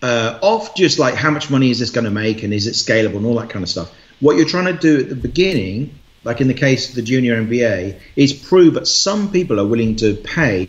uh, 0.03 0.39
off 0.41 0.77
just 0.77 1.01
like 1.01 1.15
how 1.15 1.31
much 1.31 1.51
money 1.51 1.71
is 1.71 1.81
this 1.81 1.91
going 1.91 2.05
to 2.05 2.11
make 2.11 2.45
and 2.45 2.55
is 2.55 2.69
it 2.69 2.75
scalable 2.75 3.17
and 3.17 3.27
all 3.27 3.35
that 3.41 3.51
kind 3.51 3.65
of 3.65 3.69
stuff. 3.69 3.93
What 4.21 4.37
you're 4.37 4.49
trying 4.49 4.67
to 4.67 4.79
do 4.79 5.01
at 5.01 5.09
the 5.09 5.17
beginning, 5.17 5.99
like 6.25 6.41
in 6.41 6.49
the 6.49 6.55
case 6.55 6.89
of 6.89 6.95
the 6.95 7.03
junior 7.03 7.37
MBA, 7.43 7.99
is 8.17 8.33
prove 8.33 8.75
that 8.75 8.87
some 8.87 9.31
people 9.31 9.59
are 9.61 9.67
willing 9.67 9.97
to 9.97 10.15
pay 10.15 10.69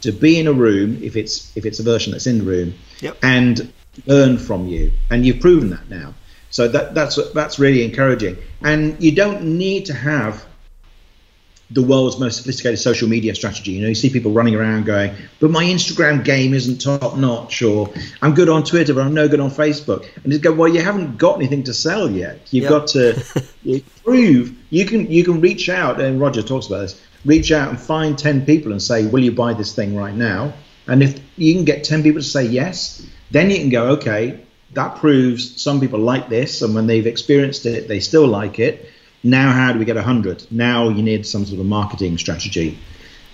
to 0.00 0.12
be 0.12 0.38
in 0.38 0.46
a 0.46 0.52
room 0.52 1.02
if 1.02 1.16
it's 1.16 1.54
if 1.56 1.64
it's 1.66 1.80
a 1.80 1.82
version 1.82 2.12
that's 2.12 2.26
in 2.26 2.38
the 2.38 2.44
room 2.44 2.74
Yep. 3.00 3.18
and 3.22 3.72
learn 4.06 4.38
from 4.38 4.68
you. 4.68 4.92
And 5.10 5.24
you've 5.24 5.40
proven 5.40 5.70
that 5.70 5.88
now. 5.88 6.14
So 6.50 6.68
that 6.68 6.94
that's 6.94 7.18
that's 7.32 7.58
really 7.58 7.84
encouraging. 7.84 8.36
And 8.62 9.02
you 9.02 9.12
don't 9.12 9.58
need 9.58 9.86
to 9.86 9.94
have 9.94 10.44
the 11.70 11.82
world's 11.82 12.18
most 12.18 12.36
sophisticated 12.36 12.78
social 12.78 13.08
media 13.08 13.34
strategy. 13.34 13.72
You 13.72 13.82
know, 13.82 13.88
you 13.88 13.94
see 13.94 14.10
people 14.10 14.32
running 14.32 14.54
around 14.54 14.84
going, 14.84 15.12
"But 15.40 15.50
my 15.50 15.64
Instagram 15.64 16.22
game 16.22 16.52
isn't 16.52 16.80
top 16.80 17.16
notch," 17.16 17.62
or 17.62 17.90
"I'm 18.20 18.34
good 18.34 18.48
on 18.48 18.64
Twitter, 18.64 18.92
but 18.94 19.02
I'm 19.06 19.14
no 19.14 19.28
good 19.28 19.40
on 19.40 19.50
Facebook." 19.50 20.04
And 20.22 20.32
you 20.32 20.38
go, 20.38 20.52
"Well, 20.52 20.68
you 20.68 20.80
haven't 20.80 21.16
got 21.16 21.36
anything 21.36 21.62
to 21.64 21.74
sell 21.74 22.10
yet. 22.10 22.46
You've 22.50 22.64
Yep. 22.64 22.70
got 22.70 22.86
to 22.88 23.22
prove 24.04 24.52
you 24.70 24.84
can 24.84 25.10
you 25.10 25.24
can 25.24 25.40
reach 25.40 25.68
out." 25.68 26.00
And 26.00 26.20
Roger 26.20 26.42
talks 26.42 26.66
about 26.66 26.80
this. 26.82 27.00
Reach 27.24 27.50
out 27.52 27.70
and 27.70 27.80
find 27.80 28.18
ten 28.18 28.44
people 28.44 28.72
and 28.72 28.82
say, 28.82 29.06
"Will 29.06 29.24
you 29.24 29.32
buy 29.32 29.54
this 29.54 29.72
thing 29.72 29.96
right 29.96 30.14
now?" 30.14 30.52
And 30.86 31.02
if 31.02 31.18
you 31.38 31.54
can 31.54 31.64
get 31.64 31.82
ten 31.84 32.02
people 32.02 32.20
to 32.20 32.28
say 32.28 32.44
yes, 32.44 33.02
then 33.30 33.50
you 33.50 33.56
can 33.56 33.70
go, 33.70 33.84
"Okay, 33.92 34.40
that 34.74 34.96
proves 34.96 35.60
some 35.62 35.80
people 35.80 35.98
like 36.00 36.28
this, 36.28 36.60
and 36.60 36.74
when 36.74 36.86
they've 36.86 37.06
experienced 37.06 37.64
it, 37.64 37.88
they 37.88 38.00
still 38.00 38.26
like 38.26 38.58
it." 38.58 38.90
Now, 39.24 39.52
how 39.52 39.72
do 39.72 39.78
we 39.78 39.86
get 39.86 39.96
100? 39.96 40.46
Now 40.50 40.90
you 40.90 41.02
need 41.02 41.26
some 41.26 41.46
sort 41.46 41.58
of 41.58 41.66
marketing 41.66 42.18
strategy. 42.18 42.78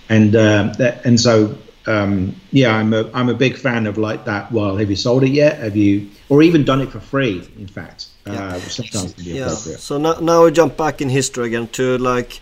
And 0.07 0.35
uh, 0.35 0.73
that, 0.77 1.05
and 1.05 1.19
so, 1.19 1.57
um, 1.85 2.35
yeah, 2.51 2.73
I'm 2.75 2.93
a, 2.93 3.11
I'm 3.13 3.29
a 3.29 3.33
big 3.33 3.57
fan 3.57 3.85
of 3.87 3.97
like 3.97 4.25
that. 4.25 4.51
Well, 4.51 4.77
have 4.77 4.89
you 4.89 4.95
sold 4.95 5.23
it 5.23 5.31
yet? 5.31 5.59
Have 5.59 5.75
you, 5.75 6.09
or 6.29 6.41
even 6.41 6.63
done 6.63 6.81
it 6.81 6.91
for 6.91 7.01
free, 7.01 7.47
in 7.57 7.67
fact, 7.67 8.07
uh, 8.25 8.59
sometimes 8.59 9.13
can 9.13 9.23
be 9.25 9.31
Yeah. 9.31 9.47
appropriate. 9.47 9.79
So 9.81 9.97
now, 9.97 10.13
now 10.21 10.45
we 10.45 10.51
jump 10.51 10.77
back 10.77 11.01
in 11.01 11.09
history 11.09 11.47
again 11.47 11.67
to 11.73 11.97
like 11.97 12.39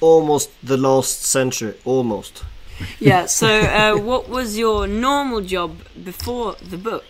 almost 0.00 0.50
the 0.62 0.76
last 0.76 1.22
century, 1.22 1.74
almost. 1.84 2.42
Yeah. 2.98 3.26
So, 3.26 3.46
uh, 3.46 3.96
what 3.96 4.28
was 4.28 4.58
your 4.58 4.86
normal 4.86 5.40
job 5.40 5.78
before 6.04 6.56
the 6.62 6.78
book? 6.78 7.04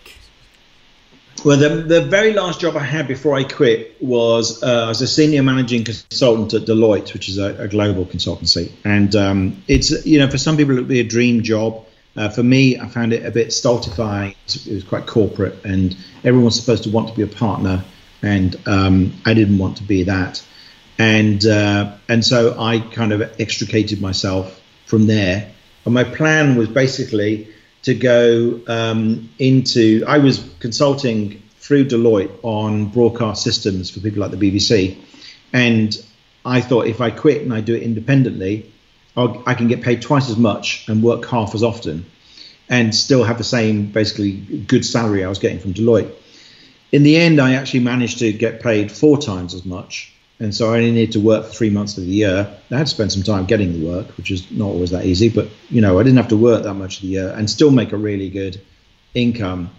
Well, 1.43 1.57
the, 1.57 1.69
the 1.69 2.03
very 2.03 2.35
last 2.35 2.61
job 2.61 2.77
I 2.77 2.85
had 2.85 3.09
before 3.09 3.35
I 3.35 3.45
quit 3.45 3.97
was 4.03 4.63
uh, 4.63 4.91
as 4.91 5.01
a 5.01 5.07
senior 5.07 5.43
managing 5.43 5.85
consultant 5.85 6.53
at 6.53 6.69
Deloitte, 6.69 7.15
which 7.15 7.31
is 7.31 7.39
a, 7.39 7.63
a 7.63 7.67
global 7.67 8.05
consultancy. 8.05 8.71
And 8.85 9.17
um, 9.17 9.63
it's, 9.67 10.05
you 10.05 10.19
know, 10.19 10.29
for 10.29 10.37
some 10.37 10.59
people 10.59 10.75
it 10.75 10.81
would 10.81 10.89
be 10.89 11.01
a 11.01 11.05
dream 11.05 11.43
job. 11.43 11.87
Uh, 12.15 12.29
for 12.29 12.43
me, 12.43 12.79
I 12.79 12.89
found 12.89 13.15
it 13.15 13.25
a 13.25 13.31
bit 13.31 13.55
stultifying. 13.55 14.35
It 14.49 14.67
was 14.67 14.85
quite 14.85 15.07
corporate, 15.07 15.65
and 15.65 15.97
everyone's 16.25 16.61
supposed 16.61 16.83
to 16.85 16.91
want 16.91 17.09
to 17.09 17.15
be 17.15 17.23
a 17.23 17.27
partner, 17.27 17.85
and 18.21 18.57
um, 18.67 19.15
I 19.25 19.33
didn't 19.33 19.59
want 19.59 19.79
to 19.79 19.85
be 19.85 20.03
that. 20.03 20.45
And 20.99 21.47
uh, 21.47 21.97
and 22.09 22.23
so 22.25 22.61
I 22.61 22.81
kind 22.81 23.13
of 23.13 23.23
extricated 23.41 24.01
myself 24.03 24.61
from 24.87 25.07
there. 25.07 25.53
And 25.87 25.95
my 25.95 26.05
plan 26.05 26.57
was 26.57 26.69
basically 26.69 27.49
to 27.83 27.95
go 27.95 28.61
um, 28.67 29.31
into. 29.39 30.05
I 30.07 30.19
was 30.19 30.49
consulting 30.61 31.43
through 31.59 31.87
Deloitte 31.87 32.31
on 32.43 32.87
broadcast 32.87 33.43
systems 33.43 33.91
for 33.91 34.01
people 34.01 34.21
like 34.21 34.31
the 34.31 34.37
BBC, 34.37 34.99
and 35.53 35.97
I 36.45 36.61
thought 36.61 36.87
if 36.87 37.01
I 37.01 37.11
quit 37.11 37.43
and 37.43 37.53
I 37.53 37.61
do 37.61 37.75
it 37.75 37.83
independently, 37.83 38.73
I'll, 39.17 39.43
I 39.47 39.55
can 39.55 39.69
get 39.69 39.83
paid 39.83 40.03
twice 40.03 40.31
as 40.31 40.37
much 40.37 40.89
and 40.89 41.03
work 41.03 41.27
half 41.27 41.55
as 41.55 41.63
often, 41.63 42.07
and 42.69 42.95
still 42.95 43.25
have 43.25 43.39
the 43.39 43.45
same 43.45 43.87
basically 43.87 44.33
good 44.33 44.85
salary 44.85 45.25
I 45.25 45.29
was 45.29 45.39
getting 45.39 45.59
from 45.59 45.75
Deloitte. 45.75 46.13
In 46.93 47.03
the 47.03 47.17
end, 47.17 47.41
I 47.41 47.55
actually 47.55 47.81
managed 47.81 48.19
to 48.19 48.33
get 48.33 48.61
paid 48.61 48.91
four 48.91 49.19
times 49.19 49.55
as 49.55 49.65
much. 49.65 50.13
And 50.41 50.55
so 50.55 50.73
I 50.73 50.79
only 50.79 50.91
needed 50.91 51.13
to 51.13 51.21
work 51.21 51.45
for 51.45 51.53
three 51.53 51.69
months 51.69 51.99
of 51.99 52.05
the 52.05 52.11
year. 52.11 52.49
I 52.71 52.77
had 52.77 52.87
to 52.87 52.91
spend 52.91 53.13
some 53.13 53.23
time 53.23 53.45
getting 53.45 53.79
the 53.79 53.87
work, 53.87 54.17
which 54.17 54.31
is 54.31 54.51
not 54.51 54.69
always 54.69 54.91
that 54.91 55.05
easy, 55.05 55.29
but 55.29 55.49
you 55.69 55.83
know, 55.83 56.01
I 56.01 56.03
didn't 56.03 56.17
have 56.17 56.29
to 56.29 56.37
work 56.37 56.63
that 56.65 56.75
much 56.75 56.97
of 56.97 57.03
the 57.03 57.09
year 57.09 57.29
and 57.37 57.49
still 57.49 57.71
make 57.71 57.93
a 57.93 57.99
really 57.99 58.31
good 58.31 58.59
income. 59.15 59.71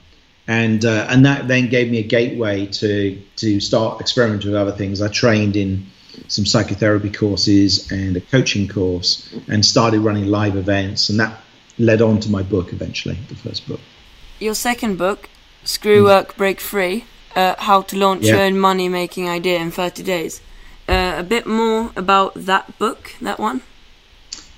And 0.48 0.86
uh, 0.86 1.08
and 1.10 1.26
that 1.26 1.48
then 1.48 1.70
gave 1.70 1.90
me 1.90 1.98
a 2.00 2.04
gateway 2.04 2.68
to 2.68 3.20
to 3.38 3.60
start 3.60 4.02
experimenting 4.02 4.52
with 4.52 4.60
other 4.60 4.72
things. 4.72 5.02
I 5.02 5.08
trained 5.08 5.56
in 5.56 5.88
some 6.28 6.46
psychotherapy 6.46 7.10
courses 7.10 7.92
and 7.92 8.18
a 8.18 8.22
coaching 8.22 8.68
course 8.68 9.34
and 9.48 9.66
started 9.66 10.02
running 10.02 10.28
live 10.28 10.58
events 10.58 11.10
and 11.10 11.20
that 11.20 11.40
led 11.80 12.02
on 12.02 12.20
to 12.20 12.30
my 12.30 12.44
book 12.44 12.74
eventually, 12.74 13.18
the 13.30 13.36
first 13.36 13.68
book. 13.68 13.80
Your 14.40 14.54
second 14.54 14.98
book, 14.98 15.30
Screw 15.64 16.04
Work, 16.04 16.36
Break 16.38 16.60
Free: 16.60 17.06
uh, 17.36 17.56
How 17.58 17.82
to 17.84 17.98
Launch 17.98 18.24
Yeah. 18.24 18.34
Your 18.34 18.42
Own 18.42 18.60
Money 18.60 18.90
Making 18.90 19.30
Idea 19.30 19.60
in 19.60 19.72
30 19.72 20.04
Days. 20.04 20.42
Uh, 20.92 21.16
a 21.20 21.24
bit 21.24 21.48
more 21.48 21.90
about 21.96 22.34
that 22.36 22.78
book, 22.78 23.14
that 23.22 23.40
one. 23.40 23.62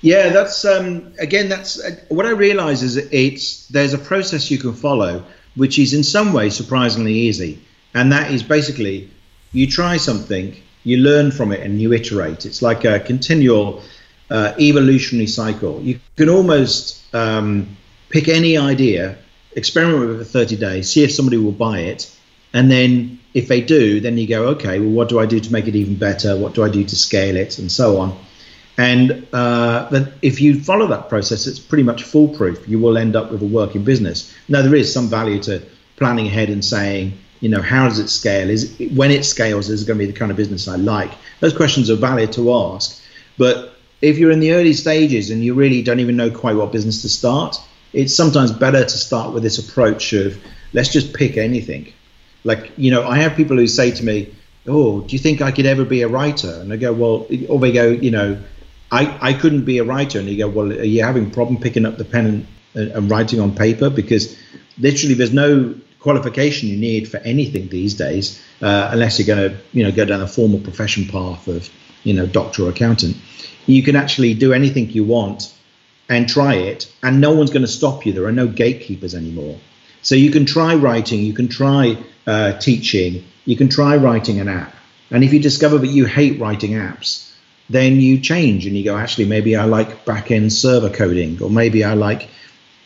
Yeah, 0.00 0.30
that's 0.30 0.64
um, 0.64 1.14
again. 1.20 1.48
That's 1.48 1.78
uh, 1.78 1.94
what 2.08 2.26
I 2.26 2.30
realize 2.30 2.82
is 2.82 2.96
it's 2.96 3.68
there's 3.68 3.94
a 3.94 3.98
process 3.98 4.50
you 4.50 4.58
can 4.58 4.72
follow, 4.72 5.22
which 5.54 5.78
is 5.78 5.94
in 5.94 6.02
some 6.02 6.32
ways 6.32 6.56
surprisingly 6.56 7.14
easy, 7.14 7.62
and 7.94 8.10
that 8.10 8.32
is 8.32 8.42
basically 8.42 9.08
you 9.52 9.68
try 9.68 9.96
something, 9.96 10.56
you 10.82 10.96
learn 10.96 11.30
from 11.30 11.52
it, 11.52 11.60
and 11.60 11.80
you 11.80 11.92
iterate. 11.92 12.46
It's 12.46 12.62
like 12.62 12.84
a 12.84 12.98
continual 12.98 13.84
uh, 14.28 14.54
evolutionary 14.58 15.28
cycle. 15.28 15.80
You 15.82 16.00
can 16.16 16.28
almost 16.28 17.14
um, 17.14 17.76
pick 18.08 18.26
any 18.26 18.58
idea, 18.58 19.18
experiment 19.52 20.00
with 20.00 20.20
it 20.20 20.24
for 20.24 20.30
30 20.30 20.56
days, 20.56 20.90
see 20.90 21.04
if 21.04 21.12
somebody 21.12 21.36
will 21.36 21.52
buy 21.52 21.78
it, 21.78 22.10
and 22.52 22.68
then 22.68 23.20
if 23.34 23.48
they 23.48 23.60
do, 23.60 24.00
then 24.00 24.16
you 24.16 24.26
go, 24.28 24.46
okay, 24.46 24.78
well, 24.78 24.90
what 24.90 25.08
do 25.08 25.18
I 25.18 25.26
do 25.26 25.40
to 25.40 25.52
make 25.52 25.66
it 25.66 25.74
even 25.74 25.96
better? 25.96 26.36
What 26.36 26.54
do 26.54 26.62
I 26.62 26.68
do 26.68 26.84
to 26.84 26.96
scale 26.96 27.36
it, 27.36 27.58
and 27.58 27.70
so 27.70 27.98
on. 28.00 28.16
And 28.78 29.26
uh, 29.32 29.88
if 30.22 30.40
you 30.40 30.60
follow 30.60 30.86
that 30.88 31.08
process, 31.08 31.46
it's 31.46 31.58
pretty 31.58 31.84
much 31.84 32.04
foolproof. 32.04 32.68
You 32.68 32.78
will 32.78 32.96
end 32.96 33.14
up 33.16 33.30
with 33.30 33.42
a 33.42 33.46
working 33.46 33.84
business. 33.84 34.34
Now, 34.48 34.62
there 34.62 34.74
is 34.74 34.92
some 34.92 35.08
value 35.08 35.40
to 35.44 35.62
planning 35.96 36.26
ahead 36.26 36.48
and 36.48 36.64
saying, 36.64 37.12
you 37.40 37.48
know, 37.48 37.62
how 37.62 37.88
does 37.88 37.98
it 37.98 38.08
scale? 38.08 38.50
Is 38.50 38.74
when 38.92 39.10
it 39.10 39.24
scales, 39.24 39.68
is 39.68 39.82
it 39.82 39.86
going 39.86 39.98
to 39.98 40.06
be 40.06 40.10
the 40.10 40.18
kind 40.18 40.30
of 40.30 40.36
business 40.36 40.66
I 40.66 40.76
like? 40.76 41.12
Those 41.40 41.54
questions 41.54 41.90
are 41.90 41.96
valid 41.96 42.32
to 42.32 42.52
ask. 42.52 43.00
But 43.36 43.74
if 44.00 44.18
you're 44.18 44.30
in 44.30 44.40
the 44.40 44.52
early 44.52 44.72
stages 44.72 45.30
and 45.30 45.44
you 45.44 45.54
really 45.54 45.82
don't 45.82 46.00
even 46.00 46.16
know 46.16 46.30
quite 46.30 46.56
what 46.56 46.72
business 46.72 47.02
to 47.02 47.08
start, 47.08 47.60
it's 47.92 48.14
sometimes 48.14 48.50
better 48.50 48.82
to 48.82 48.98
start 48.98 49.32
with 49.32 49.42
this 49.42 49.58
approach 49.58 50.12
of 50.12 50.36
let's 50.72 50.88
just 50.88 51.12
pick 51.14 51.36
anything. 51.36 51.92
Like, 52.44 52.72
you 52.76 52.90
know, 52.90 53.06
I 53.06 53.16
have 53.18 53.34
people 53.34 53.56
who 53.56 53.66
say 53.66 53.90
to 53.90 54.04
me, 54.04 54.34
Oh, 54.66 55.00
do 55.00 55.12
you 55.14 55.18
think 55.18 55.42
I 55.42 55.50
could 55.50 55.66
ever 55.66 55.84
be 55.84 56.02
a 56.02 56.08
writer? 56.08 56.50
And 56.60 56.72
I 56.72 56.76
go, 56.76 56.92
Well, 56.92 57.26
or 57.48 57.58
they 57.58 57.72
go, 57.72 57.88
you 57.88 58.10
know, 58.10 58.38
I, 58.92 59.18
I 59.20 59.32
couldn't 59.32 59.64
be 59.64 59.78
a 59.78 59.84
writer. 59.84 60.18
And 60.18 60.28
you 60.28 60.38
go, 60.38 60.48
Well, 60.48 60.70
are 60.72 60.84
you 60.84 61.02
having 61.02 61.30
problem 61.30 61.60
picking 61.60 61.86
up 61.86 61.96
the 61.96 62.04
pen 62.04 62.46
and, 62.74 62.92
and 62.92 63.10
writing 63.10 63.40
on 63.40 63.54
paper? 63.54 63.90
Because 63.90 64.36
literally 64.78 65.14
there's 65.14 65.32
no 65.32 65.74
qualification 66.04 66.68
you 66.68 66.76
need 66.76 67.08
for 67.08 67.16
anything 67.18 67.68
these 67.68 67.94
days, 67.94 68.40
uh, 68.60 68.90
unless 68.92 69.18
you're 69.18 69.34
going 69.34 69.50
to 69.50 69.56
you 69.72 69.82
know 69.82 69.90
go 69.90 70.04
down 70.04 70.20
a 70.20 70.28
formal 70.28 70.60
profession 70.60 71.06
path 71.06 71.48
of 71.48 71.70
you 72.02 72.12
know 72.12 72.26
doctor 72.26 72.64
or 72.64 72.68
accountant. 72.68 73.16
You 73.66 73.82
can 73.82 73.96
actually 73.96 74.34
do 74.34 74.52
anything 74.52 74.90
you 74.90 75.04
want 75.04 75.50
and 76.10 76.28
try 76.28 76.54
it, 76.54 76.92
and 77.02 77.20
no 77.20 77.32
one's 77.32 77.50
going 77.50 77.62
to 77.62 77.74
stop 77.80 78.04
you. 78.04 78.12
There 78.12 78.26
are 78.26 78.32
no 78.32 78.46
gatekeepers 78.46 79.14
anymore. 79.14 79.58
So 80.02 80.14
you 80.14 80.30
can 80.30 80.44
try 80.44 80.74
writing, 80.74 81.20
you 81.20 81.32
can 81.32 81.48
try 81.48 81.96
uh, 82.26 82.58
teaching, 82.58 83.24
you 83.44 83.56
can 83.56 83.68
try 83.68 83.96
writing 83.96 84.40
an 84.40 84.48
app. 84.48 84.74
And 85.10 85.22
if 85.22 85.32
you 85.32 85.38
discover 85.38 85.78
that 85.78 85.86
you 85.88 86.06
hate 86.06 86.40
writing 86.40 86.72
apps, 86.72 87.32
then 87.70 88.00
you 88.00 88.20
change 88.20 88.66
and 88.66 88.76
you 88.76 88.84
go, 88.84 88.96
actually, 88.96 89.26
maybe 89.26 89.56
I 89.56 89.64
like 89.64 90.04
back 90.04 90.30
end 90.30 90.52
server 90.52 90.90
coding, 90.90 91.42
or 91.42 91.50
maybe 91.50 91.84
I 91.84 91.94
like 91.94 92.28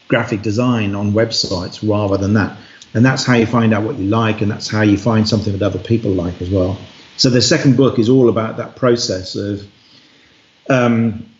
graphic 0.09 0.43
design 0.43 0.95
on 0.95 1.13
websites 1.13 1.87
rather 1.89 2.17
than 2.17 2.35
that. 2.35 2.57
And 2.95 3.05
that's 3.05 3.25
how 3.25 3.35
you 3.35 3.47
find 3.47 3.75
out 3.75 3.85
what 3.85 3.97
you 3.97 4.09
like, 4.09 4.41
and 4.41 4.51
that's 4.51 4.69
how 4.69 4.83
you 4.83 4.97
find 4.97 5.29
something 5.29 5.53
that 5.53 5.63
other 5.63 5.79
people 5.79 6.11
like 6.13 6.41
as 6.41 6.51
well. 6.51 6.79
So 7.17 7.31
the 7.31 7.43
second 7.43 7.77
book 7.77 7.99
is 7.99 8.09
all 8.09 8.29
about 8.29 8.57
that 8.57 8.77
process 8.77 9.37
of. 9.37 9.67
Um, 10.71 11.31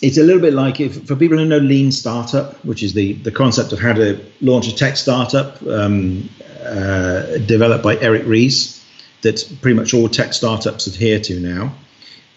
it's 0.00 0.16
a 0.16 0.22
little 0.22 0.40
bit 0.40 0.54
like 0.54 0.80
if 0.80 1.06
for 1.06 1.14
people 1.14 1.36
who 1.36 1.44
know 1.44 1.58
lean 1.58 1.92
startup, 1.92 2.64
which 2.64 2.82
is 2.82 2.94
the 2.94 3.12
the 3.12 3.30
concept 3.30 3.72
of 3.72 3.78
how 3.78 3.92
to 3.92 4.18
launch 4.40 4.66
a 4.66 4.74
tech 4.74 4.96
startup 4.96 5.62
um, 5.66 6.28
uh, 6.64 7.38
developed 7.38 7.84
by 7.84 7.96
Eric 7.98 8.24
Ries, 8.26 8.84
that 9.22 9.44
pretty 9.60 9.76
much 9.76 9.94
all 9.94 10.08
tech 10.08 10.32
startups 10.32 10.86
adhere 10.86 11.20
to 11.20 11.40
now. 11.40 11.74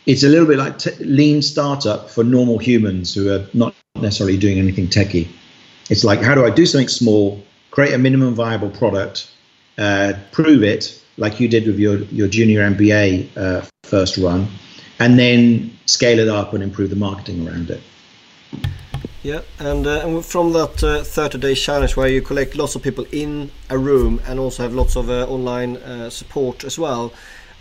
It's 0.05 0.23
a 0.23 0.29
little 0.29 0.47
bit 0.47 0.57
like 0.57 0.79
t- 0.79 1.03
lean 1.03 1.41
startup 1.41 2.09
for 2.09 2.23
normal 2.23 2.57
humans 2.57 3.13
who 3.13 3.33
are 3.33 3.45
not 3.53 3.75
necessarily 3.95 4.37
doing 4.37 4.57
anything 4.57 4.87
techy. 4.87 5.29
It's 5.89 6.03
like 6.03 6.21
how 6.21 6.35
do 6.35 6.45
I 6.45 6.49
do 6.49 6.65
something 6.65 6.87
small, 6.87 7.43
create 7.71 7.93
a 7.93 7.97
minimum 7.97 8.35
viable 8.35 8.69
product, 8.69 9.29
uh, 9.77 10.13
prove 10.31 10.63
it 10.63 11.01
like 11.17 11.39
you 11.39 11.47
did 11.47 11.65
with 11.65 11.79
your 11.79 11.97
your 12.05 12.27
junior 12.27 12.61
MBA 12.61 13.37
uh, 13.37 13.65
first 13.83 14.17
run, 14.17 14.47
and 14.99 15.19
then 15.19 15.77
scale 15.85 16.19
it 16.19 16.27
up 16.27 16.53
and 16.53 16.63
improve 16.63 16.89
the 16.89 16.95
marketing 16.95 17.47
around 17.47 17.69
it. 17.69 17.81
Yeah, 19.23 19.41
and, 19.59 19.85
uh, 19.87 20.01
and 20.05 20.25
from 20.25 20.53
that 20.53 20.83
uh, 20.83 21.03
30 21.03 21.39
day 21.39 21.55
challenge 21.55 21.97
where 21.97 22.07
you 22.07 22.21
collect 22.21 22.55
lots 22.55 22.75
of 22.75 22.83
people 22.83 23.05
in 23.11 23.51
a 23.69 23.77
room 23.77 24.21
and 24.27 24.39
also 24.39 24.63
have 24.63 24.73
lots 24.73 24.95
of 24.95 25.09
uh, 25.09 25.25
online 25.27 25.77
uh, 25.77 26.09
support 26.09 26.63
as 26.63 26.77
well, 26.77 27.11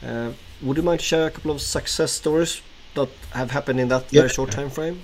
uh, 0.07 0.31
would 0.63 0.77
you 0.77 0.83
mind 0.83 1.01
share 1.01 1.27
a 1.27 1.31
couple 1.31 1.51
of 1.51 1.61
success 1.61 2.13
stories 2.13 2.63
that 2.95 3.09
have 3.33 3.51
happened 3.51 3.81
in 3.81 3.89
that 3.89 4.11
very 4.11 4.29
short 4.29 4.51
time 4.51 4.71
frame? 4.71 5.01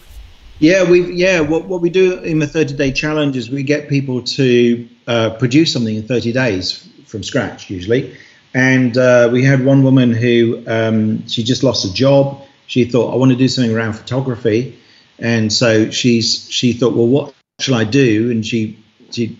Yeah, 0.59 0.88
we 0.88 1.12
yeah 1.12 1.40
what 1.40 1.64
what 1.64 1.80
we 1.80 1.90
do 1.90 2.21
in 2.21 2.38
the 2.38 2.47
30 2.47 2.76
day 2.76 2.92
challenge 2.92 3.37
is 3.37 3.50
we 3.50 3.62
get 3.62 3.88
people 3.88 4.23
to 4.23 4.88
uh, 5.06 5.30
produce 5.30 5.73
something 5.73 5.97
in 5.97 6.06
30 6.06 6.32
days 6.32 6.88
from 7.06 7.23
scratch 7.23 7.68
usually, 7.68 8.16
and 8.54 8.97
uh, 8.97 9.28
we 9.32 9.42
had 9.42 9.64
one 9.64 9.82
woman 9.82 10.12
who 10.12 10.62
um, 10.66 11.26
she 11.26 11.42
just 11.42 11.62
lost 11.62 11.85
a 11.85 11.92
job. 11.92 12.40
She 12.66 12.85
thought 12.85 13.12
I 13.12 13.16
want 13.16 13.32
to 13.32 13.37
do 13.37 13.49
something 13.49 13.75
around 13.75 13.94
photography, 13.94 14.78
and 15.23 15.50
so 15.50 15.91
she's 15.91 16.50
she 16.50 16.75
thought 16.75 16.95
well 16.95 17.07
what 17.07 17.35
shall 17.61 17.76
I 17.76 17.85
do? 17.85 18.31
And 18.31 18.45
she 18.45 18.79
she 19.11 19.38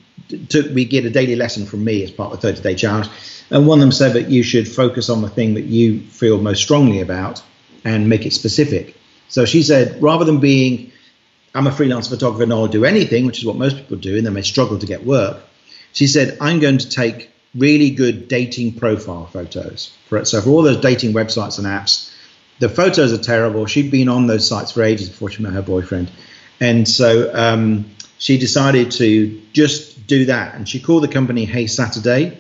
took 0.49 0.73
we 0.73 0.87
get 0.87 1.05
a 1.05 1.11
daily 1.11 1.37
lesson 1.37 1.67
from 1.67 1.85
me 1.85 2.03
as 2.03 2.11
part 2.11 2.33
of 2.33 2.41
the 2.41 2.53
30 2.53 2.63
day 2.63 2.75
challenge, 2.75 3.09
and 3.51 3.67
one 3.67 3.79
of 3.79 3.83
them 3.83 3.93
said 3.93 4.15
that 4.15 4.31
you 4.31 4.43
should 4.43 4.67
focus 4.67 5.11
on 5.11 5.21
the 5.21 5.29
thing 5.29 5.55
that 5.55 5.65
you 5.65 6.01
feel 6.01 6.41
most 6.41 6.63
strongly 6.63 7.01
about 7.01 7.43
and 7.85 8.09
make 8.09 8.25
it 8.25 8.33
specific. 8.33 8.97
So 9.29 9.45
she 9.45 9.63
said 9.63 10.01
rather 10.03 10.25
than 10.25 10.39
being 10.41 10.93
I'm 11.55 11.67
a 11.67 11.73
freelance 11.73 12.09
photographer 12.09 12.45
and 12.45 12.53
I'll 12.53 12.67
do 12.67 12.85
anything, 12.85 13.27
which 13.27 13.39
is 13.39 13.45
what 13.45 13.57
most 13.57 13.77
people 13.77 13.99
do, 13.99 14.17
and 14.17 14.25
then 14.25 14.35
they 14.35 14.43
struggle 14.43 14.79
to 14.79 14.87
get 14.87 15.05
work. 15.05 15.43
She 15.93 16.07
said, 16.07 16.39
I'm 16.41 16.61
going 16.61 16.79
to 16.79 16.89
take 16.89 17.31
really 17.55 17.91
good 17.91 18.29
dating 18.29 18.75
profile 18.77 19.27
photos. 19.27 19.95
For 20.09 20.19
it. 20.19 20.27
So 20.27 20.41
for 20.41 20.49
all 20.51 20.63
those 20.63 20.81
dating 20.81 21.13
websites 21.13 21.59
and 21.59 21.67
apps, 21.67 22.12
the 22.59 22.69
photos 22.69 23.13
are 23.13 23.23
terrible. 23.23 23.67
She'd 23.67 23.91
been 23.91 24.09
on 24.09 24.27
those 24.27 24.47
sites 24.47 24.73
for 24.73 24.83
ages 24.83 25.09
before 25.09 25.31
she 25.31 25.43
met 25.43 25.53
her 25.53 25.63
boyfriend. 25.63 26.11
And 26.61 26.89
so 26.89 27.31
um, 27.35 27.87
she 28.19 28.39
decided 28.39 28.93
to 28.93 29.41
just 29.53 30.07
do 30.07 30.27
that. 30.27 30.55
And 30.55 30.69
she 30.69 30.81
called 30.81 31.03
the 31.03 31.09
company 31.09 31.45
Hey 31.45 31.67
Saturday. 31.67 32.39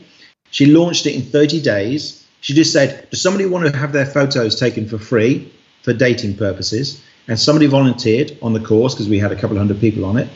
She 0.50 0.66
launched 0.66 1.06
it 1.06 1.14
in 1.14 1.22
30 1.22 1.60
days. 1.60 2.26
She 2.40 2.54
just 2.54 2.72
said, 2.72 3.08
Does 3.10 3.20
somebody 3.20 3.46
want 3.46 3.66
to 3.66 3.76
have 3.76 3.92
their 3.92 4.06
photos 4.06 4.58
taken 4.58 4.88
for 4.88 4.98
free 4.98 5.52
for 5.82 5.92
dating 5.92 6.36
purposes? 6.36 7.02
And 7.28 7.38
somebody 7.38 7.66
volunteered 7.66 8.36
on 8.42 8.52
the 8.52 8.60
course 8.60 8.94
because 8.94 9.08
we 9.08 9.18
had 9.18 9.32
a 9.32 9.36
couple 9.36 9.56
of 9.56 9.58
hundred 9.58 9.80
people 9.80 10.04
on 10.04 10.18
it. 10.18 10.28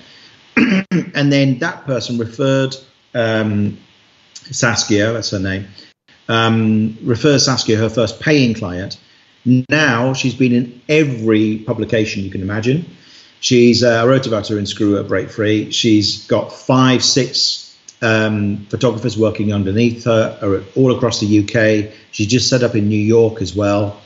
and 1.14 1.33
then 1.33 1.59
that 1.59 1.85
person 1.85 2.18
referred 2.18 2.77
um, 3.14 3.79
Saskia, 4.33 5.12
that's 5.12 5.31
her 5.31 5.38
name, 5.38 5.66
um, 6.29 6.96
referred 7.03 7.40
Saskia, 7.40 7.77
her 7.77 7.88
first 7.88 8.20
paying 8.20 8.55
client. 8.55 8.98
Now 9.46 10.12
she's 10.12 10.35
been 10.35 10.52
in 10.52 10.82
every 10.88 11.59
publication 11.59 12.24
you 12.24 12.30
can 12.30 12.42
imagine. 12.42 12.85
She's 13.40 13.85
uh, 13.85 14.02
I 14.02 14.06
wrote 14.06 14.26
about 14.26 14.48
her 14.48 14.59
in 14.59 14.66
Screw 14.66 14.94
Work 14.94 15.09
Break 15.09 15.30
Free. 15.30 15.70
She's 15.70 16.26
got 16.26 16.52
five, 16.52 17.04
six 17.04 17.76
um, 18.02 18.66
photographers 18.66 19.16
working 19.16 19.52
underneath 19.52 20.04
her 20.04 20.64
all 20.74 20.94
across 20.94 21.20
the 21.20 21.38
UK. 21.40 21.92
She's 22.11 22.26
just 22.26 22.48
set 22.48 22.62
up 22.62 22.74
in 22.74 22.88
New 22.88 22.98
York 22.98 23.40
as 23.40 23.54
well, 23.54 24.00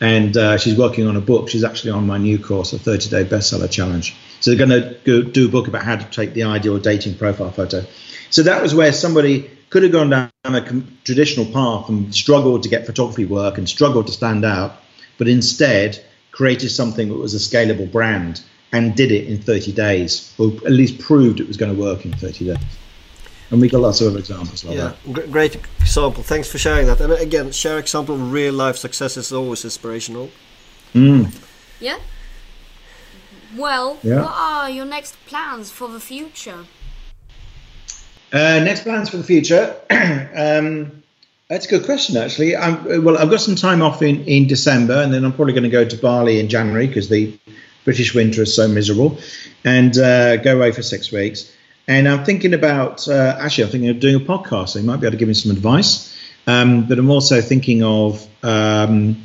and 0.00 0.36
uh, 0.36 0.56
she's 0.56 0.78
working 0.78 1.06
on 1.06 1.16
a 1.16 1.20
book. 1.20 1.50
She's 1.50 1.64
actually 1.64 1.90
on 1.90 2.06
my 2.06 2.18
new 2.18 2.38
course, 2.38 2.72
a 2.72 2.78
30 2.78 3.10
Day 3.10 3.24
Bestseller 3.24 3.70
Challenge. 3.70 4.14
So 4.40 4.54
they're 4.54 4.66
going 4.66 4.98
to 5.04 5.24
do 5.24 5.46
a 5.46 5.50
book 5.50 5.68
about 5.68 5.82
how 5.82 5.96
to 5.96 6.04
take 6.04 6.32
the 6.32 6.44
ideal 6.44 6.78
dating 6.78 7.16
profile 7.16 7.50
photo. 7.50 7.84
So 8.30 8.42
that 8.44 8.62
was 8.62 8.74
where 8.74 8.92
somebody 8.92 9.50
could 9.70 9.82
have 9.82 9.92
gone 9.92 10.10
down 10.10 10.30
a 10.44 10.82
traditional 11.04 11.46
path 11.46 11.88
and 11.88 12.14
struggled 12.14 12.62
to 12.62 12.68
get 12.68 12.86
photography 12.86 13.24
work 13.24 13.58
and 13.58 13.68
struggled 13.68 14.06
to 14.06 14.12
stand 14.12 14.44
out, 14.44 14.80
but 15.18 15.28
instead 15.28 16.02
created 16.32 16.70
something 16.70 17.08
that 17.08 17.14
was 17.16 17.34
a 17.34 17.38
scalable 17.38 17.90
brand 17.90 18.42
and 18.72 18.94
did 18.94 19.10
it 19.12 19.26
in 19.26 19.40
30 19.40 19.72
days, 19.72 20.34
or 20.38 20.48
at 20.66 20.72
least 20.72 20.98
proved 20.98 21.40
it 21.40 21.48
was 21.48 21.56
going 21.56 21.74
to 21.74 21.80
work 21.80 22.04
in 22.04 22.12
30 22.12 22.46
days. 22.46 22.56
And 23.50 23.60
we 23.60 23.68
got 23.68 23.80
lots 23.80 24.00
of 24.00 24.08
other 24.08 24.18
examples 24.18 24.64
like 24.64 24.76
Yeah, 24.76 24.92
that. 25.04 25.12
gr- 25.12 25.30
great 25.30 25.54
example. 25.80 26.22
Thanks 26.24 26.48
for 26.50 26.58
sharing 26.58 26.86
that. 26.88 27.00
And 27.00 27.12
again, 27.12 27.52
share 27.52 27.78
example 27.78 28.16
of 28.16 28.32
real 28.32 28.52
life 28.52 28.76
success 28.76 29.16
is 29.16 29.32
always 29.32 29.64
inspirational. 29.64 30.30
Mm. 30.94 31.32
Yeah. 31.80 31.98
Well, 33.56 33.98
Yeah. 34.02 34.22
what 34.22 34.34
are 34.34 34.68
your 34.70 34.84
next 34.84 35.14
plans 35.26 35.70
for 35.70 35.88
the 35.88 36.00
future? 36.00 36.64
Uh, 38.32 38.60
next 38.64 38.82
plans 38.82 39.08
for 39.08 39.16
the 39.18 39.24
future. 39.24 39.76
um, 40.36 41.02
that's 41.48 41.66
a 41.66 41.68
good 41.68 41.84
question, 41.84 42.16
actually. 42.16 42.56
I'm, 42.56 43.04
well, 43.04 43.16
I've 43.16 43.30
got 43.30 43.40
some 43.40 43.56
time 43.56 43.82
off 43.82 44.02
in, 44.02 44.24
in 44.24 44.46
December, 44.46 44.94
and 44.94 45.12
then 45.12 45.24
I'm 45.24 45.32
probably 45.32 45.52
going 45.52 45.64
to 45.64 45.70
go 45.70 45.84
to 45.84 45.96
Bali 45.96 46.40
in 46.40 46.48
January 46.48 46.86
because 46.86 47.08
the 47.08 47.38
British 47.84 48.14
winter 48.14 48.42
is 48.42 48.54
so 48.54 48.66
miserable, 48.66 49.18
and 49.64 49.96
uh, 49.96 50.36
go 50.38 50.56
away 50.56 50.72
for 50.72 50.82
six 50.82 51.12
weeks. 51.12 51.52
And 51.88 52.08
I'm 52.08 52.24
thinking 52.24 52.52
about 52.52 53.06
uh, 53.06 53.36
actually, 53.38 53.64
I'm 53.64 53.70
thinking 53.70 53.90
of 53.90 54.00
doing 54.00 54.16
a 54.16 54.20
podcast. 54.20 54.70
So 54.70 54.80
you 54.80 54.84
might 54.84 54.96
be 54.96 55.06
able 55.06 55.12
to 55.12 55.18
give 55.18 55.28
me 55.28 55.34
some 55.34 55.52
advice. 55.52 56.12
Um, 56.48 56.86
but 56.86 56.98
I'm 56.98 57.10
also 57.10 57.40
thinking 57.40 57.82
of 57.82 58.26
um, 58.42 59.22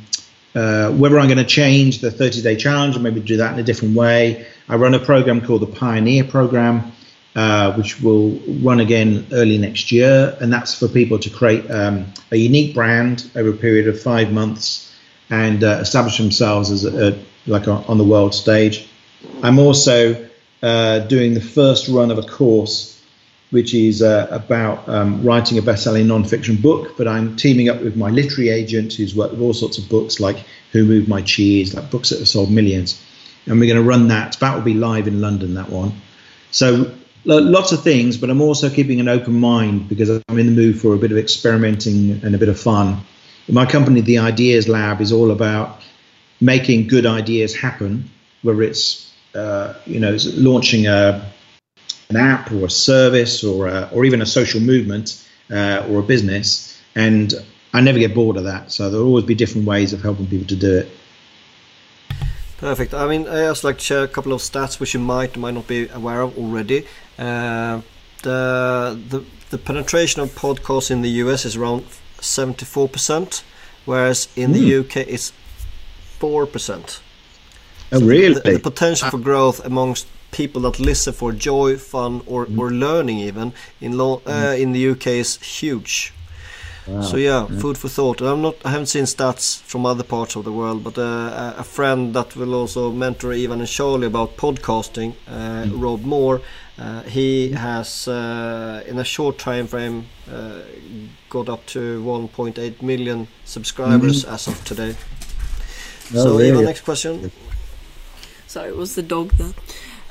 uh, 0.54 0.90
whether 0.92 1.18
I'm 1.18 1.26
going 1.26 1.38
to 1.38 1.44
change 1.44 2.00
the 2.00 2.10
30 2.10 2.42
day 2.42 2.56
challenge 2.56 2.96
or 2.96 3.00
maybe 3.00 3.20
do 3.20 3.36
that 3.38 3.54
in 3.54 3.58
a 3.58 3.62
different 3.62 3.96
way. 3.96 4.46
I 4.68 4.76
run 4.76 4.94
a 4.94 4.98
program 4.98 5.40
called 5.40 5.62
the 5.62 5.66
Pioneer 5.66 6.24
Program, 6.24 6.92
uh, 7.34 7.72
which 7.74 8.00
will 8.00 8.30
run 8.62 8.80
again 8.80 9.26
early 9.32 9.58
next 9.58 9.90
year, 9.92 10.36
and 10.40 10.52
that's 10.52 10.78
for 10.78 10.88
people 10.88 11.18
to 11.18 11.30
create 11.30 11.70
um, 11.70 12.12
a 12.30 12.36
unique 12.36 12.74
brand 12.74 13.30
over 13.34 13.50
a 13.50 13.56
period 13.56 13.88
of 13.88 14.00
five 14.00 14.32
months 14.32 14.94
and 15.30 15.64
uh, 15.64 15.78
establish 15.80 16.18
themselves 16.18 16.70
as 16.70 16.84
a, 16.84 17.08
a, 17.08 17.18
like 17.46 17.66
a, 17.66 17.72
on 17.72 17.98
the 17.98 18.04
world 18.04 18.34
stage. 18.34 18.88
I'm 19.42 19.58
also 19.58 20.28
uh, 20.62 21.00
doing 21.00 21.34
the 21.34 21.40
first 21.40 21.88
run 21.88 22.10
of 22.10 22.18
a 22.18 22.22
course 22.22 22.92
which 23.52 23.74
is 23.74 24.00
uh, 24.00 24.26
about 24.30 24.88
um, 24.88 25.22
writing 25.22 25.58
a 25.58 25.62
best-selling 25.62 26.08
non-fiction 26.08 26.56
book. 26.56 26.96
But 26.96 27.06
I'm 27.06 27.36
teaming 27.36 27.68
up 27.68 27.82
with 27.82 27.96
my 27.96 28.08
literary 28.08 28.48
agent, 28.48 28.94
who's 28.94 29.14
worked 29.14 29.32
with 29.32 29.42
all 29.42 29.52
sorts 29.52 29.76
of 29.76 29.90
books 29.90 30.18
like 30.18 30.44
Who 30.72 30.86
Moved 30.86 31.06
My 31.06 31.20
Cheese, 31.20 31.74
like 31.74 31.90
books 31.90 32.08
that 32.08 32.18
have 32.18 32.28
sold 32.28 32.50
millions. 32.50 33.00
And 33.44 33.60
we're 33.60 33.66
going 33.66 33.82
to 33.82 33.88
run 33.88 34.08
that. 34.08 34.38
That 34.40 34.54
will 34.54 34.62
be 34.62 34.72
live 34.72 35.06
in 35.06 35.20
London. 35.20 35.54
That 35.54 35.68
one. 35.68 35.92
So 36.50 36.94
lots 37.24 37.72
of 37.72 37.82
things, 37.82 38.16
but 38.16 38.30
I'm 38.30 38.40
also 38.40 38.68
keeping 38.70 39.00
an 39.00 39.08
open 39.08 39.38
mind 39.38 39.88
because 39.88 40.10
I'm 40.10 40.38
in 40.38 40.46
the 40.46 40.52
mood 40.52 40.80
for 40.80 40.94
a 40.94 40.98
bit 40.98 41.12
of 41.12 41.18
experimenting 41.18 42.20
and 42.24 42.34
a 42.34 42.38
bit 42.38 42.48
of 42.48 42.58
fun. 42.58 43.00
My 43.48 43.66
company, 43.66 44.00
the 44.00 44.18
Ideas 44.18 44.68
Lab, 44.68 45.00
is 45.00 45.12
all 45.12 45.30
about 45.30 45.80
making 46.40 46.88
good 46.88 47.06
ideas 47.06 47.54
happen, 47.54 48.10
whether 48.42 48.62
it's 48.62 49.12
uh, 49.34 49.74
you 49.86 50.00
know 50.00 50.16
launching 50.34 50.86
a 50.86 51.30
an 52.10 52.16
app 52.16 52.52
or 52.52 52.66
a 52.66 52.70
service 52.70 53.42
or 53.42 53.68
a, 53.68 53.88
or 53.92 54.04
even 54.04 54.20
a 54.20 54.26
social 54.26 54.60
movement 54.60 55.26
uh, 55.50 55.86
or 55.88 56.00
a 56.00 56.02
business, 56.02 56.80
and 56.94 57.32
I 57.72 57.80
never 57.80 57.98
get 57.98 58.14
bored 58.14 58.36
of 58.36 58.44
that. 58.44 58.70
So 58.70 58.90
there'll 58.90 59.06
always 59.06 59.24
be 59.24 59.34
different 59.34 59.66
ways 59.66 59.92
of 59.92 60.02
helping 60.02 60.26
people 60.26 60.48
to 60.48 60.56
do 60.56 60.78
it. 60.78 60.88
Perfect. 62.62 62.94
I 62.94 63.08
mean, 63.08 63.26
I 63.26 63.38
just 63.50 63.64
like 63.64 63.78
to 63.78 63.84
share 63.84 64.04
a 64.04 64.08
couple 64.08 64.32
of 64.32 64.40
stats 64.40 64.78
which 64.78 64.94
you 64.94 65.00
might 65.00 65.36
might 65.36 65.54
not 65.54 65.66
be 65.66 65.88
aware 65.88 66.20
of 66.20 66.38
already. 66.38 66.86
Uh, 67.18 67.80
the 68.22 68.96
the 69.08 69.24
the 69.50 69.58
penetration 69.58 70.22
of 70.22 70.30
podcasts 70.36 70.88
in 70.88 71.02
the 71.02 71.10
US 71.22 71.44
is 71.44 71.56
around 71.56 71.82
74%, 72.20 73.42
whereas 73.84 74.28
in 74.36 74.52
the 74.52 74.76
UK 74.78 74.96
it's 74.98 75.32
4%. 76.20 77.00
Oh, 77.90 78.00
really? 78.00 78.40
The, 78.40 78.52
the 78.52 78.58
potential 78.60 79.10
for 79.10 79.18
growth 79.18 79.58
amongst 79.66 80.06
people 80.30 80.62
that 80.62 80.78
listen 80.78 81.12
for 81.12 81.32
joy, 81.32 81.76
fun, 81.76 82.22
or, 82.26 82.46
or 82.56 82.70
learning 82.70 83.18
even 83.18 83.52
in 83.80 83.98
lo- 83.98 84.22
uh, 84.24 84.54
in 84.56 84.70
the 84.70 84.90
UK 84.90 85.06
is 85.08 85.36
huge. 85.42 86.14
So 86.86 87.16
yeah, 87.16 87.46
food 87.60 87.78
for 87.78 87.88
thought. 87.88 88.20
I'm 88.20 88.42
not. 88.42 88.54
I 88.64 88.70
haven't 88.70 88.86
seen 88.88 89.04
stats 89.04 89.60
from 89.62 89.86
other 89.86 90.02
parts 90.04 90.36
of 90.36 90.42
the 90.44 90.50
world, 90.50 90.82
but 90.82 90.98
uh, 90.98 91.02
a- 91.02 91.54
a 91.60 91.64
friend 91.64 92.12
that 92.14 92.34
will 92.36 92.54
also 92.54 92.90
mentor 92.90 93.32
Ivan 93.32 93.60
and 93.60 93.68
Charlie 93.68 94.06
about 94.08 94.36
podcasting, 94.36 95.12
uh, 95.28 95.66
Rob 95.76 96.02
Moore. 96.04 96.40
Uh, 96.78 97.02
he 97.02 97.52
has, 97.52 98.08
uh, 98.08 98.82
in 98.88 98.98
a 98.98 99.04
short 99.04 99.38
time 99.38 99.66
frame, 99.68 100.06
uh, 100.28 100.60
got 101.30 101.48
up 101.48 101.64
to 101.66 102.02
1.8 102.02 102.82
million 102.82 103.28
subscribers 103.44 104.24
as 104.24 104.48
of 104.48 104.64
today. 104.64 104.96
Oh, 106.14 106.24
so, 106.24 106.30
really? 106.38 106.50
Ivan, 106.50 106.64
next 106.64 106.80
question. 106.84 107.30
Sorry, 108.48 108.68
it 108.68 108.76
was 108.76 108.94
the 108.94 109.02
dog 109.02 109.30
there. 109.38 109.52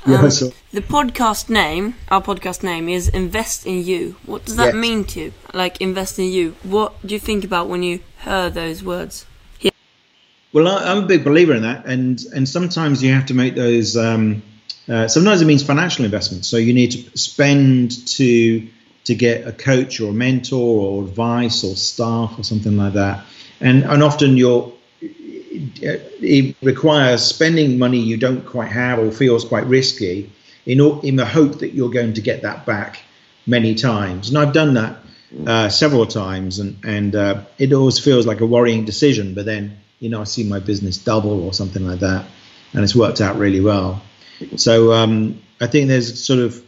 Yeah, 0.08 0.18
Um, 0.18 0.52
The 0.74 0.82
podcast 0.82 1.50
name, 1.50 1.94
our 2.10 2.22
podcast 2.24 2.64
name 2.64 2.90
is 2.90 3.08
Invest 3.10 3.68
in 3.68 3.84
You. 3.86 4.16
What 4.26 4.46
does 4.46 4.56
that 4.56 4.74
Yes. 4.74 4.76
mean 4.76 5.06
to 5.06 5.20
you? 5.20 5.34
Like, 5.54 5.80
invest 5.80 6.18
in 6.18 6.26
you. 6.32 6.56
What 6.64 6.94
do 7.06 7.14
you 7.14 7.20
think 7.20 7.44
about 7.44 7.70
when 7.70 7.84
you 7.84 8.00
hear 8.24 8.50
those 8.50 8.84
words? 8.84 9.26
Well, 10.54 10.68
I, 10.68 10.92
I'm 10.92 11.04
a 11.04 11.08
big 11.08 11.24
believer 11.24 11.54
in 11.54 11.62
that, 11.62 11.86
and 11.86 12.20
and 12.36 12.50
sometimes 12.50 13.02
you 13.04 13.14
have 13.14 13.28
to 13.28 13.34
make 13.34 13.56
those. 13.56 13.96
Um, 13.96 14.42
uh, 14.90 15.08
sometimes 15.08 15.42
it 15.42 15.46
means 15.46 15.64
financial 15.64 16.04
investment. 16.04 16.46
So 16.46 16.58
you 16.58 16.74
need 16.74 16.92
to 16.92 17.18
spend 17.18 18.06
to 18.18 18.68
to 19.06 19.16
get 19.16 19.48
a 19.48 19.54
coach 19.54 20.02
or 20.02 20.10
a 20.10 20.14
mentor 20.14 20.82
or 20.82 21.04
advice 21.04 21.64
or 21.64 21.76
staff 21.76 22.38
or 22.38 22.44
something 22.44 22.76
like 22.76 22.94
that, 22.94 23.24
and 23.62 23.84
and 23.86 24.04
often 24.04 24.36
you're 24.36 24.74
it 25.82 26.56
requires 26.62 27.24
spending 27.24 27.78
money 27.78 28.00
you 28.00 28.18
don't 28.18 28.46
quite 28.46 28.72
have 28.72 29.00
or 29.00 29.12
feels 29.12 29.46
quite 29.46 29.66
risky 29.66 30.32
in 30.66 30.80
in 31.04 31.16
the 31.16 31.26
hope 31.26 31.60
that 31.60 31.74
you're 31.74 31.90
going 31.90 32.14
to 32.14 32.22
get 32.22 32.42
that 32.44 32.66
back 32.66 33.02
many 33.48 33.76
times. 33.76 34.30
And 34.30 34.38
I've 34.38 34.54
done 34.54 34.76
that 34.76 34.98
uh, 35.46 35.70
several 35.70 36.06
times, 36.06 36.60
and 36.60 36.78
and 36.84 37.16
uh, 37.16 37.42
it 37.58 37.74
always 37.74 38.00
feels 38.00 38.26
like 38.26 38.42
a 38.42 38.46
worrying 38.46 38.86
decision. 38.86 39.34
But 39.34 39.46
then 39.46 39.78
you 40.00 40.10
know 40.10 40.22
I 40.22 40.26
see 40.26 40.44
my 40.44 40.60
business 40.60 40.98
double 40.98 41.44
or 41.44 41.54
something 41.54 41.86
like 41.86 42.00
that, 42.00 42.26
and 42.74 42.84
it's 42.84 42.96
worked 42.96 43.22
out 43.22 43.38
really 43.38 43.62
well. 43.62 44.02
So 44.56 44.94
um, 44.94 45.42
I 45.60 45.68
think 45.68 45.88
there's 45.88 46.24
sort 46.24 46.40
of 46.40 46.64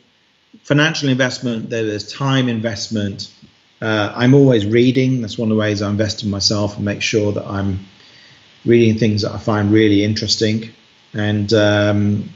financial 0.64 1.10
investment. 1.10 1.70
There's 1.70 2.12
time 2.12 2.48
investment. 2.50 3.32
Uh, 3.82 4.14
I'm 4.16 4.34
always 4.34 4.66
reading. 4.66 5.22
That's 5.22 5.38
one 5.38 5.52
of 5.52 5.56
the 5.56 5.60
ways 5.60 5.82
I 5.82 5.90
invest 5.90 6.24
in 6.24 6.30
myself 6.30 6.78
and 6.78 6.86
make 6.86 7.02
sure 7.02 7.34
that 7.34 7.46
I'm 7.46 7.86
reading 8.66 8.98
things 8.98 9.22
that 9.22 9.32
I 9.32 9.38
find 9.38 9.72
really 9.72 10.04
interesting 10.04 10.70
and 11.14 11.52
um, 11.54 12.30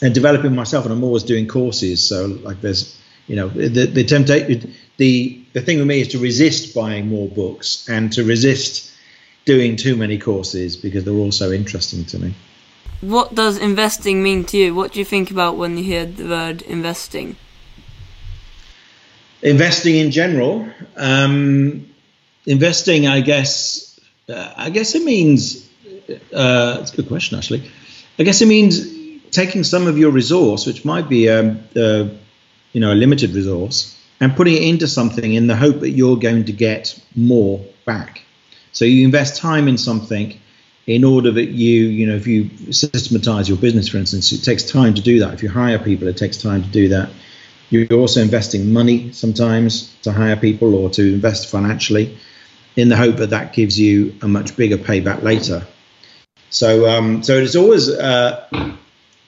and 0.00 0.14
developing 0.14 0.54
myself. 0.54 0.84
And 0.84 0.92
I'm 0.92 1.04
always 1.04 1.22
doing 1.22 1.46
courses. 1.46 2.06
So 2.06 2.26
like 2.26 2.60
there's 2.60 2.98
you 3.26 3.36
know 3.36 3.48
the 3.48 3.86
the 3.86 4.04
temptation 4.04 4.74
the 4.96 5.40
the 5.52 5.60
thing 5.60 5.78
with 5.78 5.86
me 5.86 6.00
is 6.00 6.08
to 6.08 6.18
resist 6.18 6.74
buying 6.74 7.08
more 7.08 7.28
books 7.28 7.88
and 7.88 8.12
to 8.12 8.24
resist 8.24 8.90
doing 9.44 9.76
too 9.76 9.96
many 9.96 10.18
courses 10.18 10.76
because 10.76 11.04
they're 11.04 11.14
all 11.14 11.32
so 11.32 11.50
interesting 11.50 12.04
to 12.06 12.18
me. 12.18 12.34
What 13.00 13.34
does 13.34 13.58
investing 13.58 14.22
mean 14.22 14.44
to 14.44 14.56
you? 14.56 14.74
What 14.74 14.92
do 14.92 15.00
you 15.00 15.04
think 15.04 15.32
about 15.32 15.56
when 15.56 15.76
you 15.76 15.82
hear 15.82 16.06
the 16.06 16.28
word 16.28 16.62
investing? 16.62 17.36
investing 19.42 19.96
in 19.96 20.10
general 20.10 20.66
um, 20.96 21.86
investing 22.46 23.06
i 23.06 23.20
guess 23.20 23.91
i 24.56 24.70
guess 24.70 24.94
it 24.94 25.04
means 25.04 25.68
uh, 26.08 26.78
it's 26.80 26.92
a 26.92 26.96
good 26.96 27.08
question 27.08 27.38
actually. 27.38 27.70
I 28.18 28.24
guess 28.24 28.42
it 28.42 28.46
means 28.46 28.86
taking 29.30 29.64
some 29.64 29.86
of 29.86 29.98
your 29.98 30.10
resource 30.10 30.66
which 30.66 30.84
might 30.84 31.08
be 31.08 31.26
a, 31.26 31.56
a 31.76 32.10
you 32.72 32.80
know 32.80 32.92
a 32.92 32.94
limited 32.94 33.30
resource 33.30 33.98
and 34.20 34.34
putting 34.36 34.54
it 34.54 34.62
into 34.62 34.86
something 34.86 35.34
in 35.34 35.46
the 35.46 35.56
hope 35.56 35.80
that 35.80 35.90
you're 35.90 36.16
going 36.16 36.44
to 36.44 36.52
get 36.52 36.98
more 37.16 37.64
back. 37.84 38.22
So 38.72 38.84
you 38.84 39.04
invest 39.04 39.40
time 39.40 39.68
in 39.68 39.78
something 39.78 40.38
in 40.86 41.04
order 41.04 41.30
that 41.30 41.46
you 41.46 41.84
you 41.84 42.06
know 42.06 42.16
if 42.16 42.26
you 42.26 42.44
systematize 42.70 43.48
your 43.48 43.58
business 43.58 43.88
for 43.88 43.98
instance 43.98 44.32
it 44.32 44.44
takes 44.44 44.64
time 44.64 44.94
to 44.94 45.02
do 45.02 45.20
that. 45.20 45.34
If 45.34 45.42
you 45.42 45.48
hire 45.48 45.78
people 45.78 46.08
it 46.08 46.16
takes 46.16 46.36
time 46.36 46.62
to 46.62 46.68
do 46.68 46.88
that. 46.88 47.10
You're 47.70 48.00
also 48.00 48.20
investing 48.20 48.70
money 48.70 49.12
sometimes 49.12 49.94
to 50.02 50.12
hire 50.12 50.36
people 50.36 50.74
or 50.74 50.90
to 50.90 51.14
invest 51.14 51.48
financially 51.48 52.18
in 52.76 52.88
the 52.88 52.96
hope 52.96 53.16
that 53.16 53.30
that 53.30 53.52
gives 53.52 53.78
you 53.78 54.14
a 54.22 54.28
much 54.28 54.56
bigger 54.56 54.78
payback 54.78 55.22
later. 55.22 55.66
So, 56.50 56.88
um, 56.88 57.22
so 57.22 57.36
it's 57.38 57.56
always, 57.56 57.88
uh, 57.88 58.46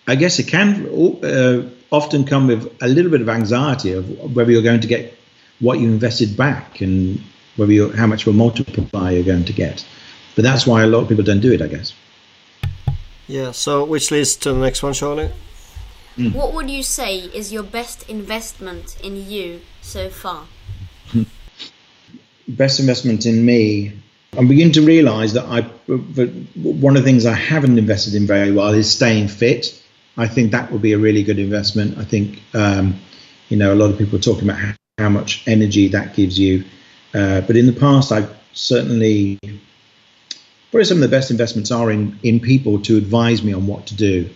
I 0.07 0.15
guess 0.15 0.39
it 0.39 0.49
can 0.49 0.87
uh, 1.25 1.69
often 1.91 2.25
come 2.25 2.47
with 2.47 2.77
a 2.83 2.89
little 2.89 3.11
bit 3.11 3.21
of 3.21 3.29
anxiety 3.29 3.93
of 3.93 4.35
whether 4.35 4.51
you're 4.51 4.63
going 4.63 4.81
to 4.81 4.89
get 4.89 5.15
what 5.61 5.79
you 5.79 5.89
invested 5.89 6.37
back 6.37 6.81
and 6.81 7.23
whether 7.57 7.73
you 7.73 7.93
how 7.93 8.07
much 8.07 8.27
of 8.27 8.35
a 8.35 8.37
multiplier 8.37 9.13
you're 9.13 9.25
going 9.25 9.45
to 9.45 9.53
get. 9.53 9.87
But 10.35 10.43
that's 10.43 10.67
why 10.67 10.83
a 10.83 10.87
lot 10.87 11.03
of 11.03 11.09
people 11.09 11.25
don't 11.25 11.41
do 11.41 11.53
it, 11.53 11.63
I 11.63 11.69
guess. 11.69 11.95
Yeah. 13.27 13.53
So, 13.53 13.85
which 13.85 14.11
leads 14.11 14.37
to 14.37 14.53
the 14.53 14.59
next 14.59 14.83
one, 14.83 14.93
Charlie. 14.93 15.31
What 16.17 16.53
would 16.53 16.71
you 16.71 16.83
say 16.83 17.19
is 17.19 17.53
your 17.53 17.65
best 17.65 18.09
investment 18.09 19.01
in 19.03 19.29
you 19.29 19.63
so 19.83 20.09
far? 20.09 20.47
Best 22.49 22.81
investment 22.81 23.27
in 23.27 23.45
me. 23.45 23.93
I'm 24.37 24.49
beginning 24.49 24.73
to 24.75 24.83
realise 24.83 25.33
that 25.35 25.45
I, 25.45 25.61
that 25.87 26.29
one 26.57 26.97
of 26.97 27.03
the 27.03 27.09
things 27.09 27.25
I 27.25 27.35
haven't 27.35 27.79
invested 27.79 28.15
in 28.15 28.27
very 28.27 28.51
well 28.51 28.71
is 28.71 28.91
staying 28.91 29.29
fit. 29.29 29.81
I 30.17 30.27
think 30.27 30.53
that 30.53 30.71
would 30.73 30.83
be 30.83 30.93
a 30.93 30.99
really 30.99 31.23
good 31.23 31.39
investment. 31.39 31.99
I 31.99 32.05
think, 32.05 32.41
um, 32.53 32.99
you 33.49 33.57
know, 33.57 33.73
a 33.73 33.77
lot 33.77 33.91
of 33.91 33.99
people 33.99 34.19
are 34.19 34.23
talking 34.23 34.45
about 34.45 34.59
how, 34.59 34.73
how 34.99 35.09
much 35.09 35.47
energy 35.47 35.89
that 35.89 36.15
gives 36.15 36.39
you. 36.39 36.65
Uh, 37.13 37.41
but 37.43 37.57
in 37.57 37.67
the 37.67 37.73
past, 37.73 38.11
I've 38.11 38.37
certainly, 38.53 39.39
probably 40.71 40.85
some 40.85 40.99
of 40.99 41.03
the 41.03 41.09
best 41.09 41.31
investments 41.31 41.71
are 41.71 41.91
in, 41.91 42.19
in 42.23 42.41
people 42.41 42.81
to 42.83 42.97
advise 42.97 43.43
me 43.43 43.53
on 43.53 43.67
what 43.67 43.87
to 43.87 43.95
do. 43.95 44.29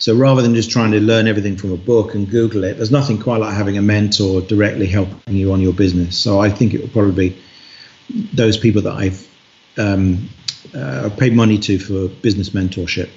So 0.00 0.16
rather 0.16 0.40
than 0.40 0.54
just 0.54 0.70
trying 0.70 0.92
to 0.92 1.00
learn 1.00 1.28
everything 1.28 1.58
from 1.58 1.72
a 1.72 1.76
book 1.76 2.14
and 2.14 2.28
Google 2.28 2.64
it, 2.64 2.78
there's 2.78 2.90
nothing 2.90 3.18
quite 3.18 3.36
like 3.36 3.54
having 3.54 3.76
a 3.76 3.82
mentor 3.82 4.40
directly 4.40 4.86
helping 4.86 5.36
you 5.36 5.52
on 5.52 5.60
your 5.60 5.74
business. 5.74 6.16
So 6.16 6.40
I 6.40 6.48
think 6.48 6.72
it 6.72 6.80
will 6.80 6.88
probably 6.88 7.28
be 7.28 7.42
those 8.32 8.56
people 8.56 8.80
that 8.80 8.94
I've 8.94 9.28
um, 9.76 10.30
uh, 10.74 11.10
paid 11.18 11.34
money 11.34 11.58
to 11.58 11.78
for 11.78 12.08
business 12.22 12.50
mentorship. 12.50 13.10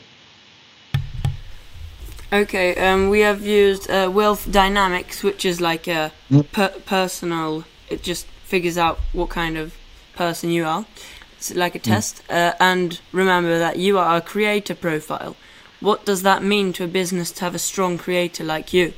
Okay, 2.34 2.76
um, 2.76 3.10
we 3.10 3.22
have 3.22 3.46
used 3.46 3.89
uh, 3.89 4.12
Wealth 4.13 4.52
Dynamics, 4.52 5.24
which 5.24 5.46
is 5.46 5.62
like 5.62 5.88
a 5.88 6.12
per- 6.52 6.76
personal. 6.86 7.63
It 7.89 8.04
just 8.04 8.26
figures 8.43 8.78
out 8.78 9.00
what 9.13 9.30
kind 9.30 9.56
of 9.56 9.74
person 10.15 10.50
you 10.50 10.65
are. 10.65 10.86
It's 11.38 11.56
like 11.56 11.76
a 11.76 11.80
test. 11.80 12.24
Uh, 12.30 12.54
and 12.60 13.00
remember 13.13 13.58
that 13.58 13.78
you 13.78 13.98
are 13.98 14.17
a 14.17 14.22
creator 14.22 14.76
profile. 14.76 15.38
What 15.84 16.06
does 16.06 16.24
that 16.24 16.41
mean 16.41 16.72
to 16.74 16.86
a 16.86 16.88
business 16.88 17.30
to 17.34 17.41
have 17.41 17.56
a 17.56 17.60
strong 17.60 17.98
creator 17.98 18.46
like 18.46 18.72
you? 18.72 18.93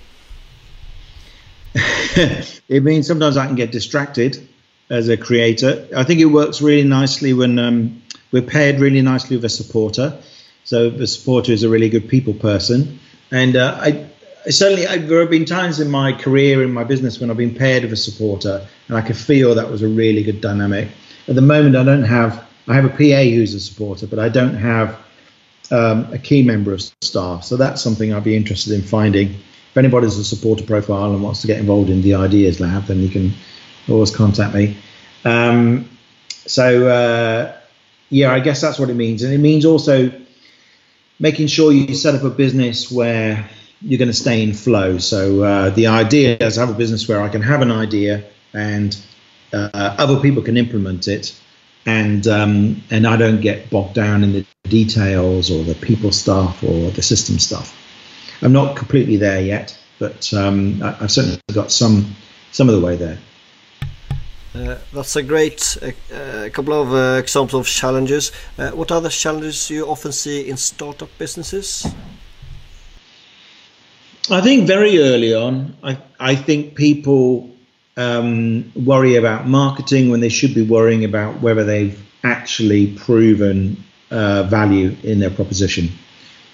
it 1.74 2.84
means 2.84 3.08
sometimes 3.08 3.38
I 3.38 3.48
can 3.48 3.56
get 3.56 3.72
distracted 3.72 4.48
as 4.92 5.10
a 5.10 5.18
creator. 5.18 5.88
I 5.98 6.04
think 6.04 6.20
it 6.20 6.26
works 6.26 6.62
really 6.62 6.88
nicely 6.88 7.34
when 7.34 7.58
um, 7.58 8.04
we're 8.32 8.44
paired 8.44 8.80
really 8.80 9.02
nicely 9.02 9.36
with 9.36 9.46
a 9.46 9.50
supporter. 9.50 10.16
So 10.64 10.92
the 10.92 11.08
supporter 11.08 11.52
is 11.52 11.64
a 11.64 11.70
really 11.70 11.90
good 11.90 12.08
people 12.08 12.36
person, 12.36 13.00
and 13.32 13.56
uh, 13.56 13.80
I, 13.82 14.06
certainly 14.52 14.86
I, 14.86 14.98
there 14.98 15.22
have 15.22 15.32
been 15.32 15.46
times 15.46 15.80
in 15.80 15.90
my 15.90 16.12
career 16.12 16.62
in 16.62 16.72
my 16.72 16.84
business 16.84 17.20
when 17.20 17.32
I've 17.32 17.38
been 17.38 17.56
paired 17.56 17.82
with 17.82 17.94
a 17.94 17.98
supporter, 17.98 18.64
and 18.90 18.96
I 18.96 19.02
could 19.02 19.18
feel 19.18 19.56
that 19.56 19.72
was 19.72 19.82
a 19.82 19.88
really 19.88 20.22
good 20.22 20.40
dynamic. 20.40 20.90
At 21.28 21.34
the 21.34 21.42
moment, 21.42 21.76
I 21.76 21.84
don't 21.84 22.04
have 22.04 22.46
I 22.68 22.76
have 22.76 22.86
a 22.86 22.90
PA 22.90 23.24
who's 23.24 23.56
a 23.56 23.60
supporter, 23.60 24.06
but 24.06 24.20
I 24.20 24.30
don't 24.30 24.56
have 24.56 25.00
um, 25.72 26.12
a 26.14 26.18
key 26.18 26.44
member 26.44 26.74
of 26.74 26.82
staff. 26.82 27.44
So 27.44 27.58
that's 27.58 27.82
something 27.82 28.14
I'd 28.14 28.24
be 28.24 28.36
interested 28.36 28.74
in 28.74 28.82
finding. 28.82 29.30
If 29.30 29.78
anybody's 29.78 30.18
a 30.18 30.24
supporter 30.24 30.64
profile 30.64 31.14
and 31.14 31.22
wants 31.22 31.42
to 31.42 31.48
get 31.48 31.60
involved 31.60 31.90
in 31.90 32.02
the 32.02 32.16
ideas 32.16 32.60
lab, 32.60 32.86
then 32.86 33.02
you 33.02 33.10
can 33.10 33.34
always 33.90 34.16
contact 34.16 34.56
me. 34.56 34.78
Um, 35.26 35.90
so 36.46 36.88
uh, 36.88 37.58
yeah, 38.10 38.32
I 38.32 38.40
guess 38.40 38.62
that's 38.62 38.80
what 38.80 38.90
it 38.90 38.96
means, 38.96 39.24
and 39.24 39.34
it 39.34 39.40
means 39.40 39.66
also 39.66 40.12
making 41.20 41.48
sure 41.48 41.72
you 41.72 41.96
set 41.96 42.16
up 42.16 42.24
a 42.24 42.30
business 42.30 42.92
where 42.92 43.50
you're 43.82 44.00
going 44.00 44.10
to 44.10 44.14
stay 44.14 44.44
in 44.44 44.54
flow. 44.54 44.98
So 44.98 45.44
uh, 45.44 45.70
the 45.70 45.88
idea 45.88 46.38
is 46.38 46.56
have 46.56 46.70
a 46.70 46.74
business 46.74 47.08
where 47.08 47.22
I 47.22 47.30
can 47.30 47.42
have 47.42 47.62
an 47.62 47.72
idea 47.72 48.24
and 48.54 48.98
uh, 49.54 49.70
other 49.74 50.20
people 50.20 50.42
can 50.44 50.58
implement 50.58 51.08
it, 51.08 51.40
and 51.86 52.28
um, 52.28 52.84
and 52.90 53.06
I 53.06 53.18
don't 53.18 53.42
get 53.42 53.70
bogged 53.70 53.94
down 53.94 54.24
in 54.24 54.34
the 54.34 54.46
details 54.64 55.52
or 55.52 55.64
the 55.64 55.76
people 55.76 56.12
stuff 56.12 56.64
or 56.64 56.90
the 56.92 57.02
system 57.02 57.40
stuff. 57.40 57.76
I'm 58.42 58.54
not 58.54 58.76
completely 58.76 59.18
there 59.18 59.42
yet, 59.42 59.78
but 60.00 60.34
um, 60.34 60.82
I, 60.82 60.98
I've 61.02 61.12
certainly 61.12 61.40
got 61.54 61.72
some 61.72 62.16
some 62.52 62.70
of 62.70 62.76
the 62.76 62.86
way 62.86 62.96
there. 62.96 63.20
Uh, 64.56 64.78
that's 64.94 65.18
a 65.18 65.24
great 65.24 65.78
uh, 65.82 66.16
uh, 66.16 66.50
couple 66.50 66.74
of 66.74 66.94
uh, 66.94 67.20
examples 67.20 67.60
of 67.60 67.68
challenges. 67.68 68.32
Uh, 68.58 68.72
what 68.72 68.90
other 68.90 69.10
challenges 69.10 69.68
do 69.68 69.74
you 69.74 69.86
often 69.86 70.14
see 70.14 70.50
in 70.50 70.56
startup 70.56 71.10
businesses? 71.18 71.86
I 74.32 74.42
think 74.42 74.66
very 74.66 74.98
early 75.00 75.36
on, 75.36 75.76
I, 75.84 75.98
I 76.20 76.36
think 76.36 76.76
people 76.76 77.55
um, 77.98 78.72
worry 78.76 79.16
about 79.16 79.48
marketing 79.48 80.10
when 80.10 80.20
they 80.20 80.30
should 80.30 80.54
be 80.54 80.64
worrying 80.64 81.06
about 81.06 81.42
whether 81.42 81.64
they've 81.64 82.02
actually 82.24 82.96
proven 82.96 83.84
uh, 84.12 84.44
value 84.44 84.96
in 85.04 85.20
their 85.20 85.30
proposition. 85.30 85.90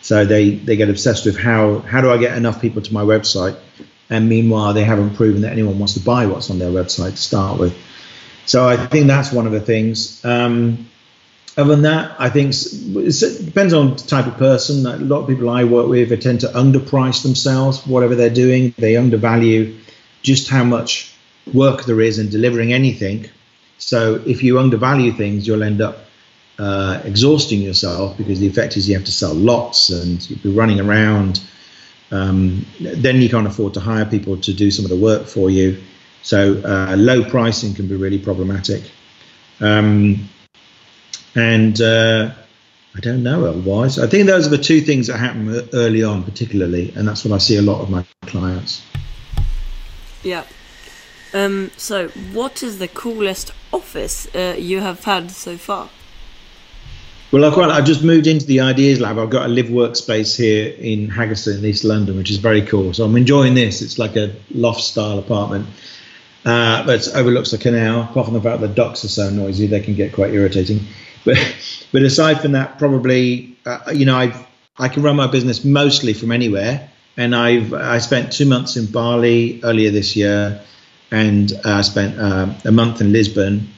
So 0.02 0.26
they, 0.26 0.56
they 0.56 0.76
get 0.76 0.90
obsessed 0.90 1.26
with 1.26 1.38
how, 1.38 1.80
how 1.80 2.02
do 2.02 2.12
I 2.12 2.18
get 2.18 2.38
enough 2.38 2.62
people 2.62 2.82
to 2.82 2.94
my 2.94 3.04
website? 3.04 3.58
And 4.10 4.28
meanwhile, 4.28 4.74
they 4.74 4.84
haven't 4.84 5.16
proven 5.16 5.42
that 5.42 5.52
anyone 5.54 5.80
wants 5.80 5.94
to 5.94 6.00
buy 6.00 6.26
what's 6.26 6.50
on 6.50 6.60
their 6.60 6.72
website 6.72 7.12
to 7.12 7.18
start 7.18 7.60
with. 7.60 7.78
So 8.46 8.68
I 8.68 8.76
think 8.76 9.08
that's 9.08 9.32
one 9.32 9.46
of 9.46 9.52
the 9.52 9.62
things. 9.62 10.24
Um, 10.26 10.90
other 11.58 11.70
than 11.70 11.84
that, 11.84 12.16
I 12.20 12.30
think 12.30 12.54
it 12.54 13.46
depends 13.46 13.74
on 13.74 13.92
the 13.92 13.96
type 13.96 14.26
of 14.26 14.38
person. 14.38 14.86
A 14.86 14.98
lot 14.98 15.22
of 15.22 15.28
people 15.28 15.50
I 15.50 15.64
work 15.66 15.88
with 15.88 16.10
they 16.10 16.18
tend 16.18 16.42
to 16.42 16.48
underprice 16.48 17.24
themselves, 17.24 17.86
whatever 17.86 18.16
they're 18.16 18.30
doing. 18.30 18.74
They 18.78 18.98
undervalue 18.98 19.78
just 20.22 20.50
how 20.50 20.64
much 20.64 21.11
work 21.54 21.86
there 21.86 22.02
is 22.02 22.20
in 22.20 22.30
delivering 22.30 22.74
anything. 22.74 23.30
So 23.78 24.22
if 24.26 24.44
you 24.44 24.60
undervalue 24.60 25.12
things, 25.12 25.48
you'll 25.48 25.64
end 25.64 25.82
up 25.82 25.98
uh, 26.60 27.02
exhausting 27.04 27.62
yourself 27.62 28.18
because 28.18 28.40
the 28.40 28.48
effect 28.48 28.78
is 28.78 28.88
you 28.88 28.96
have 28.96 29.06
to 29.06 29.12
sell 29.12 29.34
lots 29.34 29.90
and 29.90 30.30
you'll 30.30 30.40
be 30.40 30.52
running 30.52 30.80
around. 30.80 31.42
Um, 32.12 32.66
then 32.80 33.22
you 33.22 33.30
can't 33.30 33.48
afford 33.48 33.74
to 33.76 33.80
hire 33.80 34.06
people 34.06 34.38
to 34.38 34.54
do 34.54 34.70
some 34.70 34.86
of 34.86 34.92
the 34.92 34.98
work 34.98 35.26
for 35.26 35.50
you. 35.50 35.82
So 36.24 36.62
uh, 36.64 36.96
low 36.98 37.24
pricing 37.24 37.74
can 37.74 37.88
be 37.88 37.96
really 37.96 38.20
problematic. 38.20 38.84
Um, 39.60 40.30
and 41.36 41.80
uh, 41.82 42.32
I 42.96 43.00
don't 43.00 43.24
know 43.24 43.46
otherwise. 43.46 43.98
I 43.98 44.08
think 44.08 44.28
those 44.28 44.46
are 44.46 44.50
the 44.50 44.58
two 44.58 44.82
things 44.82 45.08
that 45.08 45.18
happen 45.18 45.70
early 45.74 46.04
on, 46.04 46.24
particularly, 46.24 46.94
and 46.96 47.08
that's 47.08 47.24
what 47.24 47.34
I 47.34 47.38
see 47.38 47.58
a 47.58 47.62
lot 47.62 47.82
of 47.82 47.90
my 47.90 48.06
clients. 48.26 48.84
Yeah. 50.24 50.44
Um, 51.34 51.72
so, 51.78 52.10
what 52.34 52.62
is 52.62 52.80
the 52.80 52.88
coolest 52.88 53.52
office 53.72 54.28
uh, 54.36 54.56
you 54.58 54.82
have 54.82 55.04
had 55.04 55.32
so 55.32 55.58
far? 55.58 55.90
Well, 57.32 57.46
I've, 57.46 57.58
I've 57.58 57.86
just 57.86 58.04
moved 58.04 58.28
into 58.28 58.46
the 58.46 58.60
Ideas 58.60 59.00
Lab. 59.00 59.18
I've 59.18 59.30
got 59.30 59.46
a 59.46 59.48
live 59.48 59.68
workspace 59.68 60.36
here 60.36 60.76
in 60.78 61.08
Haggerston, 61.08 61.64
East 61.64 61.86
London, 61.86 62.18
which 62.18 62.30
is 62.30 62.38
very 62.38 62.62
cool. 62.62 62.94
So 62.94 63.06
I'm 63.06 63.16
enjoying 63.16 63.54
this. 63.54 63.82
It's 63.82 63.98
like 63.98 64.18
a 64.18 64.36
loft 64.52 64.82
style 64.82 65.18
apartment 65.18 65.68
uh, 66.46 66.86
but 66.86 67.08
it 67.08 67.16
overlooks 67.16 67.52
the 67.52 67.58
canal. 67.58 68.02
Apart 68.02 68.26
from 68.26 68.34
the 68.34 68.42
fact 68.42 68.62
the 68.62 68.68
ducks 68.68 69.06
are 69.06 69.10
so 69.10 69.30
noisy, 69.30 69.68
they 69.68 69.80
can 69.80 69.96
get 69.96 70.14
quite 70.14 70.34
irritating. 70.34 70.82
But 71.24 71.38
but 71.92 72.02
aside 72.02 72.42
from 72.42 72.54
that, 72.54 72.80
probably 72.80 73.56
uh, 73.68 73.92
you 73.94 74.06
know 74.06 74.16
I 74.16 74.34
I 74.80 74.90
can 74.90 75.04
run 75.04 75.16
my 75.16 75.28
business 75.28 75.64
mostly 75.64 76.14
from 76.14 76.32
anywhere, 76.32 76.90
and 77.16 77.36
I've 77.36 77.76
I 77.76 78.00
spent 78.00 78.32
two 78.32 78.48
months 78.48 78.76
in 78.76 78.88
Bali 78.88 79.62
earlier 79.64 79.92
this 79.92 80.16
year, 80.16 80.60
and 81.12 81.52
uh, 81.66 81.76
I 81.76 81.82
spent 81.82 82.18
uh, 82.18 82.54
a 82.66 82.72
month 82.72 83.02
in 83.02 83.12
Lisbon, 83.12 83.70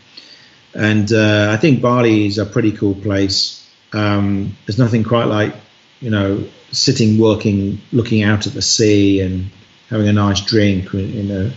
and 0.74 1.12
uh, 1.12 1.50
I 1.52 1.58
think 1.58 1.82
Bali 1.82 2.28
is 2.28 2.38
a 2.38 2.46
pretty 2.46 2.72
cool 2.72 2.96
place. 2.96 3.60
Um, 3.92 4.56
there's 4.66 4.80
nothing 4.80 5.04
quite 5.04 5.26
like 5.26 5.54
you 6.00 6.10
know 6.10 6.48
sitting, 6.72 7.20
working, 7.20 7.82
looking 7.92 8.24
out 8.24 8.48
at 8.48 8.54
the 8.54 8.62
sea, 8.62 9.22
and 9.22 9.50
having 9.90 10.08
a 10.08 10.14
nice 10.14 10.42
drink 10.42 10.94
in 10.94 11.32
a 11.32 11.54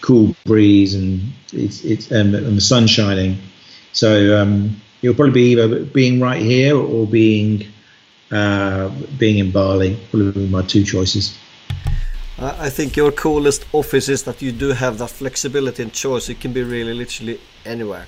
cool 0.00 0.34
breeze 0.44 0.94
and 0.94 1.32
it's 1.52 1.84
it's 1.84 2.10
and, 2.10 2.34
and 2.34 2.56
the 2.56 2.60
sun 2.60 2.86
shining. 2.86 3.38
So 3.92 4.40
um, 4.40 4.80
it'll 5.02 5.16
probably 5.16 5.32
be 5.32 5.52
either 5.52 5.84
being 5.84 6.20
right 6.20 6.40
here 6.40 6.76
or 6.76 7.06
being 7.06 7.66
uh, 8.30 8.90
being 9.18 9.38
in 9.38 9.50
Bali. 9.50 9.98
Probably 10.10 10.46
my 10.46 10.62
two 10.62 10.84
choices. 10.84 11.36
I 12.40 12.70
think 12.70 12.96
your 12.96 13.10
coolest 13.10 13.66
office 13.72 14.08
is 14.08 14.22
that 14.22 14.40
you 14.40 14.52
do 14.52 14.68
have 14.68 14.98
that 14.98 15.10
flexibility 15.10 15.82
and 15.82 15.92
choice. 15.92 16.28
It 16.28 16.40
can 16.40 16.52
be 16.52 16.62
really 16.62 16.94
literally 16.94 17.40
anywhere. 17.64 18.06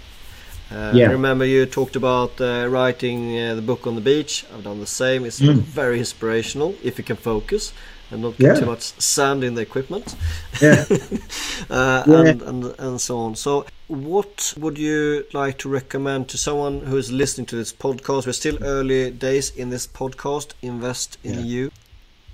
Uh, 0.70 0.92
yeah. 0.94 1.08
I 1.08 1.12
remember 1.12 1.44
you 1.44 1.66
talked 1.66 1.96
about 1.96 2.40
uh, 2.40 2.68
writing 2.68 3.36
uh, 3.36 3.56
the 3.56 3.62
book 3.62 3.88
on 3.88 3.96
the 3.96 4.00
beach. 4.00 4.44
I've 4.54 4.62
done 4.62 4.78
the 4.78 4.86
same. 4.86 5.24
It's 5.24 5.40
mm. 5.40 5.54
very 5.54 5.98
inspirational 5.98 6.76
if 6.84 6.96
you 6.96 7.02
can 7.02 7.16
focus 7.16 7.72
and 8.12 8.22
not 8.22 8.36
get 8.38 8.54
yeah. 8.54 8.60
too 8.60 8.66
much 8.66 8.82
sand 9.00 9.42
in 9.42 9.54
the 9.54 9.62
equipment. 9.62 10.14
Yeah. 10.62 10.84
uh, 11.70 12.04
yeah. 12.06 12.20
And, 12.20 12.42
and, 12.42 12.74
and 12.78 13.00
so 13.00 13.18
on. 13.18 13.34
So, 13.34 13.66
what 13.88 14.54
would 14.56 14.78
you 14.78 15.26
like 15.32 15.58
to 15.58 15.68
recommend 15.68 16.28
to 16.28 16.38
someone 16.38 16.82
who 16.82 16.96
is 16.96 17.10
listening 17.10 17.46
to 17.46 17.56
this 17.56 17.72
podcast? 17.72 18.26
We're 18.26 18.32
still 18.32 18.62
early 18.62 19.10
days 19.10 19.50
in 19.56 19.70
this 19.70 19.88
podcast, 19.88 20.52
Invest 20.62 21.18
in 21.24 21.34
yeah. 21.34 21.40
You. 21.40 21.72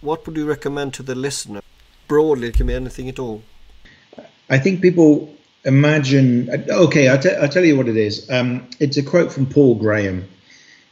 What 0.02 0.26
would 0.26 0.36
you 0.36 0.46
recommend 0.46 0.92
to 0.94 1.02
the 1.02 1.14
listener? 1.14 1.62
Broadly, 2.08 2.48
it 2.48 2.54
can 2.54 2.66
be 2.66 2.74
anything 2.74 3.08
at 3.08 3.18
all. 3.18 3.42
I 4.48 4.58
think 4.58 4.80
people 4.80 5.34
imagine. 5.64 6.48
Okay, 6.68 7.08
I'll, 7.08 7.18
t- 7.18 7.34
I'll 7.34 7.48
tell 7.48 7.64
you 7.64 7.76
what 7.76 7.88
it 7.88 7.96
is. 7.96 8.30
Um, 8.30 8.68
it's 8.78 8.96
a 8.96 9.02
quote 9.02 9.32
from 9.32 9.46
Paul 9.46 9.74
Graham 9.74 10.28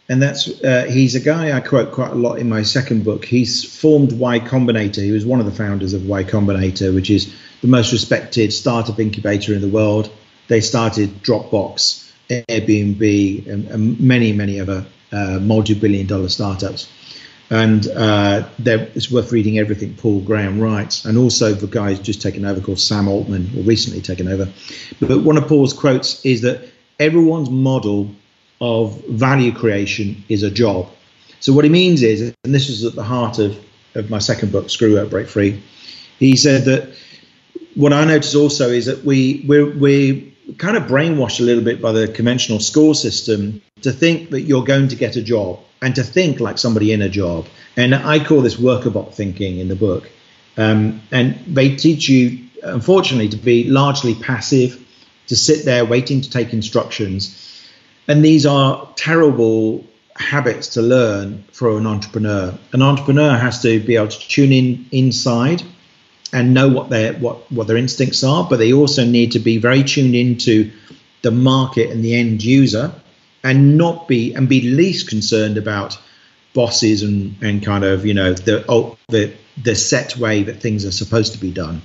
and 0.09 0.21
that's 0.21 0.49
uh, 0.63 0.87
he's 0.89 1.15
a 1.15 1.21
guy 1.21 1.57
I 1.57 1.61
quote 1.61 1.93
quite 1.93 2.11
a 2.11 2.15
lot 2.15 2.39
in 2.39 2.49
my 2.49 2.63
second 2.63 3.05
book. 3.05 3.25
He's 3.25 3.65
formed 3.65 4.13
Y 4.13 4.39
Combinator. 4.41 5.03
He 5.03 5.13
was 5.13 5.25
one 5.25 5.41
of 5.41 5.47
the 5.47 5.53
founders 5.53 5.95
of 5.95 6.07
Y 6.07 6.25
Combinator, 6.25 6.95
which 6.95 7.11
is 7.11 7.35
the 7.63 7.69
most 7.69 7.93
respected 7.93 8.53
startup 8.53 8.99
incubator 8.99 9.55
in 9.55 9.63
the 9.63 9.69
world. 9.69 10.11
They 10.49 10.61
started 10.61 11.23
Dropbox, 11.23 12.13
Airbnb, 12.29 13.47
and, 13.47 13.67
and 13.69 13.99
many 14.01 14.33
many 14.33 14.61
other 14.61 14.85
uh, 15.11 15.39
multi-billion 15.41 16.07
dollar 16.07 16.29
startups. 16.29 16.89
And 17.51 17.87
uh, 17.89 18.49
it's 18.59 19.11
worth 19.11 19.31
reading 19.31 19.59
everything 19.59 19.95
Paul 19.95 20.21
Graham 20.21 20.61
writes, 20.61 21.05
and 21.05 21.19
also 21.19 21.53
the 21.53 21.67
guy 21.67 21.91
who's 21.91 22.01
just 22.01 22.23
taken 22.23 22.45
over 22.45 22.61
called 22.61 22.81
Sam 22.81 23.07
Altman, 23.07 23.51
or 23.57 23.63
recently 23.63 24.01
taken 24.01 24.29
over. 24.29 24.49
But 25.01 25.23
one 25.23 25.37
of 25.37 25.47
Paul's 25.47 25.73
quotes 25.73 26.25
is 26.25 26.41
that 26.41 26.67
everyone's 26.99 27.51
model 27.51 28.11
of 28.61 29.05
value 29.07 29.53
creation 29.53 30.25
is 30.29 30.43
a 30.43 30.51
job. 30.51 30.89
So 31.41 31.53
what 31.53 31.65
he 31.65 31.71
means 31.71 32.03
is, 32.03 32.35
and 32.45 32.55
this 32.55 32.71
is 32.71 32.85
at 32.85 32.95
the 32.95 33.03
heart 33.03 33.39
of, 33.39 33.59
of 33.95 34.09
my 34.09 34.19
second 34.19 34.51
book, 34.51 34.71
Screw 34.71 34.95
Work, 34.95 35.11
Break 35.11 35.29
Free, 35.29 35.63
he 36.19 36.37
said 36.37 36.65
that 36.65 36.97
what 37.75 37.93
I 37.93 38.05
notice 38.05 38.35
also 38.35 38.71
is 38.71 38.87
that 38.87 39.05
we 39.05 39.45
we're, 39.47 39.71
we 39.71 40.35
kind 40.59 40.77
of 40.77 40.85
brainwashed 40.85 41.41
a 41.41 41.43
little 41.43 41.65
bit 41.65 41.83
by 41.83 41.93
the 41.93 42.09
conventional 42.09 42.61
school 42.61 42.95
system 42.95 43.61
to 43.83 43.93
think 43.93 44.31
that 44.31 44.43
you're 44.43 44.65
going 44.65 44.89
to 44.89 44.97
get 44.97 45.17
a 45.17 45.23
job 45.23 45.61
and 45.85 45.95
to 45.95 46.03
think 46.03 46.41
like 46.41 46.59
somebody 46.59 46.93
in 46.93 47.03
a 47.03 47.09
job. 47.09 47.47
And 47.77 47.95
I 47.95 48.25
call 48.25 48.41
this 48.41 48.59
worker-bot 48.59 49.15
thinking 49.15 49.59
in 49.59 49.69
the 49.69 49.77
book. 49.77 50.11
Um, 50.57 51.03
and 51.11 51.39
they 51.47 51.77
teach 51.77 52.09
you, 52.09 52.49
unfortunately, 52.63 53.29
to 53.31 53.37
be 53.37 53.65
largely 53.65 54.15
passive, 54.15 54.81
to 55.29 55.37
sit 55.37 55.65
there 55.65 55.85
waiting 55.85 56.21
to 56.23 56.31
take 56.31 56.53
instructions 56.53 57.41
and 58.07 58.25
these 58.25 58.45
are 58.47 58.89
terrible 58.97 59.85
habits 60.17 60.69
to 60.69 60.83
learn 60.83 61.45
for 61.53 61.77
an 61.79 61.87
entrepreneur. 61.87 62.57
An 62.73 62.83
entrepreneur 62.83 63.37
has 63.37 63.63
to 63.63 63.81
be 63.81 63.97
able 63.97 64.09
to 64.09 64.29
tune 64.29 64.53
in 64.53 64.87
inside 64.93 65.63
and 66.33 66.53
know 66.53 66.69
what 66.69 66.91
their 66.91 67.15
what 67.15 67.51
what 67.51 67.67
their 67.67 67.77
instincts 67.77 68.23
are, 68.23 68.47
but 68.49 68.59
they 68.59 68.73
also 68.73 69.05
need 69.05 69.33
to 69.33 69.39
be 69.39 69.59
very 69.59 69.83
tuned 69.83 70.15
into 70.15 70.71
the 71.23 71.31
market 71.31 71.91
and 71.91 72.05
the 72.05 72.15
end 72.15 72.45
user, 72.45 72.93
and 73.45 73.79
not 73.79 74.09
be 74.09 74.35
and 74.35 74.49
be 74.49 74.63
least 74.63 75.09
concerned 75.09 75.57
about 75.59 75.99
bosses 76.55 77.03
and 77.03 77.37
and 77.43 77.63
kind 77.65 77.85
of 77.85 78.05
you 78.07 78.15
know 78.15 78.33
the 78.33 78.65
oh, 78.69 78.97
the 79.09 79.33
the 79.63 79.75
set 79.75 80.17
way 80.17 80.43
that 80.43 80.61
things 80.61 80.85
are 80.85 80.91
supposed 80.91 81.33
to 81.35 81.39
be 81.39 81.53
done. 81.53 81.83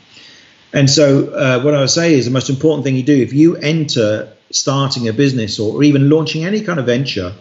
And 0.74 0.90
so, 0.90 1.30
uh, 1.30 1.62
what 1.62 1.74
I 1.74 1.80
would 1.82 1.90
say 1.90 2.14
is 2.14 2.26
the 2.26 2.32
most 2.32 2.50
important 2.50 2.84
thing 2.86 2.96
you 2.96 3.04
do 3.04 3.16
if 3.22 3.34
you 3.34 3.56
enter 3.58 4.32
starting 4.52 5.08
a 5.08 5.14
business 5.14 5.60
or, 5.60 5.76
or 5.76 5.84
even 5.84 6.10
launching 6.10 6.46
any 6.46 6.62
kind 6.62 6.80
of 6.80 6.86
venture, 6.86 7.34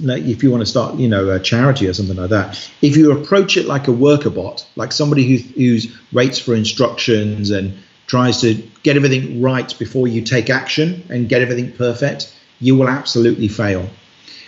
like 0.00 0.22
if 0.24 0.42
you 0.42 0.50
want 0.50 0.60
to 0.60 0.66
start, 0.66 0.96
you 0.96 1.08
know, 1.08 1.30
a 1.30 1.38
charity 1.38 1.86
or 1.86 1.92
something 1.92 2.16
like 2.16 2.30
that, 2.30 2.70
if 2.82 2.96
you 2.96 3.12
approach 3.12 3.56
it 3.56 3.66
like 3.66 3.88
a 3.88 3.92
worker 3.92 4.30
bot, 4.30 4.66
like 4.76 4.92
somebody 4.92 5.24
who 5.26 5.36
who's 5.54 5.96
waits 6.12 6.38
for 6.38 6.54
instructions 6.54 7.50
and 7.50 7.76
tries 8.06 8.40
to 8.40 8.54
get 8.82 8.96
everything 8.96 9.40
right 9.40 9.76
before 9.78 10.08
you 10.08 10.22
take 10.22 10.50
action 10.50 11.04
and 11.08 11.28
get 11.28 11.42
everything 11.42 11.70
perfect, 11.72 12.34
you 12.60 12.76
will 12.76 12.88
absolutely 12.88 13.48
fail. 13.48 13.88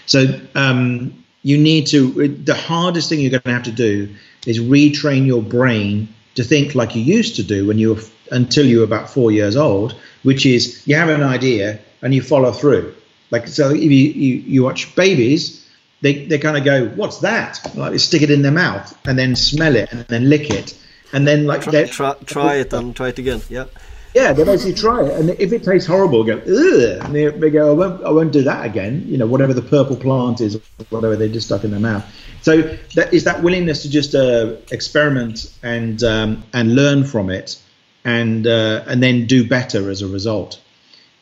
So 0.07 0.41
um, 0.55 1.25
you 1.43 1.59
need 1.59 1.87
to. 1.89 2.29
The 2.29 2.55
hardest 2.55 3.09
thing 3.09 3.21
you're 3.21 3.31
going 3.31 3.43
to 3.43 3.53
have 3.53 3.63
to 3.65 3.73
do 3.73 4.09
is 4.47 4.61
retrain 4.61 5.27
your 5.27 5.43
brain 5.43 6.09
to 6.35 6.45
think 6.45 6.75
like 6.75 6.95
you 6.95 7.03
used 7.03 7.37
to 7.37 7.43
do 7.43 7.67
when 7.67 7.79
you 7.79 7.95
were 7.95 8.03
until 8.31 8.67
you 8.67 8.79
were 8.79 8.85
about 8.85 9.11
four 9.11 9.31
years 9.31 9.57
old, 9.57 9.95
which 10.23 10.47
is 10.47 10.87
you 10.87 10.97
have 10.97 11.09
an 11.09 11.23
idea 11.23 11.79
and 12.03 12.15
you 12.15 12.23
follow 12.23 12.53
through. 12.53 12.95
Like 13.31 13.49
so, 13.49 13.71
if 13.71 13.83
you 13.83 13.89
you, 13.91 14.35
you 14.37 14.63
watch 14.63 14.95
babies, 14.95 15.69
they 16.01 16.27
they 16.27 16.39
kind 16.39 16.57
of 16.57 16.65
go, 16.65 16.89
"What's 16.89 17.19
that?" 17.19 17.61
Like 17.75 17.93
they 17.93 17.99
stick 17.99 18.23
it 18.23 18.31
in 18.31 18.43
their 18.43 18.53
mouth 18.53 18.97
and 19.07 19.19
then 19.19 19.37
smell 19.37 19.77
it 19.77 19.91
and 19.93 20.05
then 20.09 20.29
lick 20.29 20.51
it, 20.51 20.77
and 21.13 21.27
then 21.27 21.47
like 21.47 21.63
try 21.63 21.85
try, 21.85 22.15
try 22.27 22.55
it 22.57 22.73
and 22.73 22.95
try 22.95 23.09
it 23.09 23.19
again. 23.19 23.41
Yeah. 23.49 23.67
Yeah, 24.15 24.35
they 24.35 24.45
basically 24.45 24.75
try 24.75 25.05
it, 25.05 25.19
and 25.19 25.31
if 25.31 25.53
it 25.53 25.65
tastes 25.65 25.87
horrible, 25.87 26.23
go 26.23 26.35
ugh, 26.37 27.05
and 27.05 27.15
they, 27.15 27.29
they 27.29 27.51
go, 27.51 27.71
I 27.71 27.75
won't, 27.75 28.05
I 28.05 28.11
won't 28.11 28.33
do 28.33 28.43
that 28.43 28.67
again. 28.67 29.05
You 29.07 29.17
know, 29.17 29.27
whatever 29.27 29.55
the 29.55 29.63
purple 29.63 29.97
plant 29.97 30.41
is, 30.43 30.61
whatever 30.91 31.17
they 31.17 31.31
just 31.31 31.47
stuck 31.47 31.65
in 31.65 31.71
their 31.71 31.81
mouth. 31.81 32.05
So 32.43 32.63
that 32.95 33.15
is 33.15 33.25
that 33.25 33.43
willingness 33.43 33.83
to 33.83 33.91
just 33.91 34.15
uh, 34.15 34.57
experiment 34.71 35.57
and 35.63 36.03
um, 36.03 36.45
and 36.53 36.75
learn 36.75 37.05
from 37.05 37.31
it, 37.31 37.59
and 38.05 38.47
uh, 38.47 38.85
and 38.87 39.03
then 39.03 39.27
do 39.27 39.49
better 39.49 39.89
as 39.89 40.03
a 40.03 40.09
result. 40.09 40.61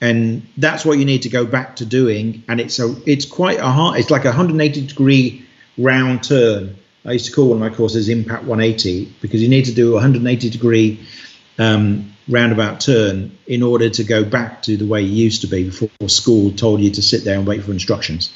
And 0.00 0.46
that's 0.57 0.85
what 0.85 0.98
you 0.98 1.05
need 1.05 1.22
to 1.22 1.29
go 1.29 1.44
back 1.44 1.76
to 1.76 1.85
doing. 1.85 2.42
And 2.48 2.61
it's 2.61 2.79
a 2.81 2.96
it's 3.07 3.24
quite 3.24 3.59
a 3.61 3.68
hard. 3.68 4.00
It's 4.00 4.11
like 4.11 4.24
a 4.24 4.29
180 4.29 4.87
degree 4.87 5.46
round 5.79 6.24
turn. 6.24 6.74
I 7.05 7.12
used 7.12 7.26
to 7.26 7.33
call 7.33 7.50
one 7.50 7.62
of 7.62 7.70
my 7.70 7.74
courses 7.74 8.09
Impact 8.09 8.44
180 8.44 9.12
because 9.20 9.40
you 9.42 9.48
need 9.48 9.64
to 9.66 9.72
do 9.72 9.90
a 9.90 9.94
180 9.94 10.50
degree 10.50 11.07
um, 11.59 12.12
roundabout 12.31 12.81
turn 12.81 13.37
in 13.47 13.62
order 13.62 13.90
to 13.90 14.05
go 14.05 14.25
back 14.25 14.62
to 14.62 14.77
the 14.77 14.87
way 14.87 15.03
you 15.03 15.25
used 15.25 15.40
to 15.43 15.47
be 15.47 15.64
before 15.64 16.09
school 16.09 16.51
told 16.53 16.81
you 16.81 16.90
to 16.90 17.03
sit 17.03 17.25
there 17.25 17.37
and 17.37 17.47
wait 17.47 17.62
for 17.62 17.73
instructions. 17.73 18.33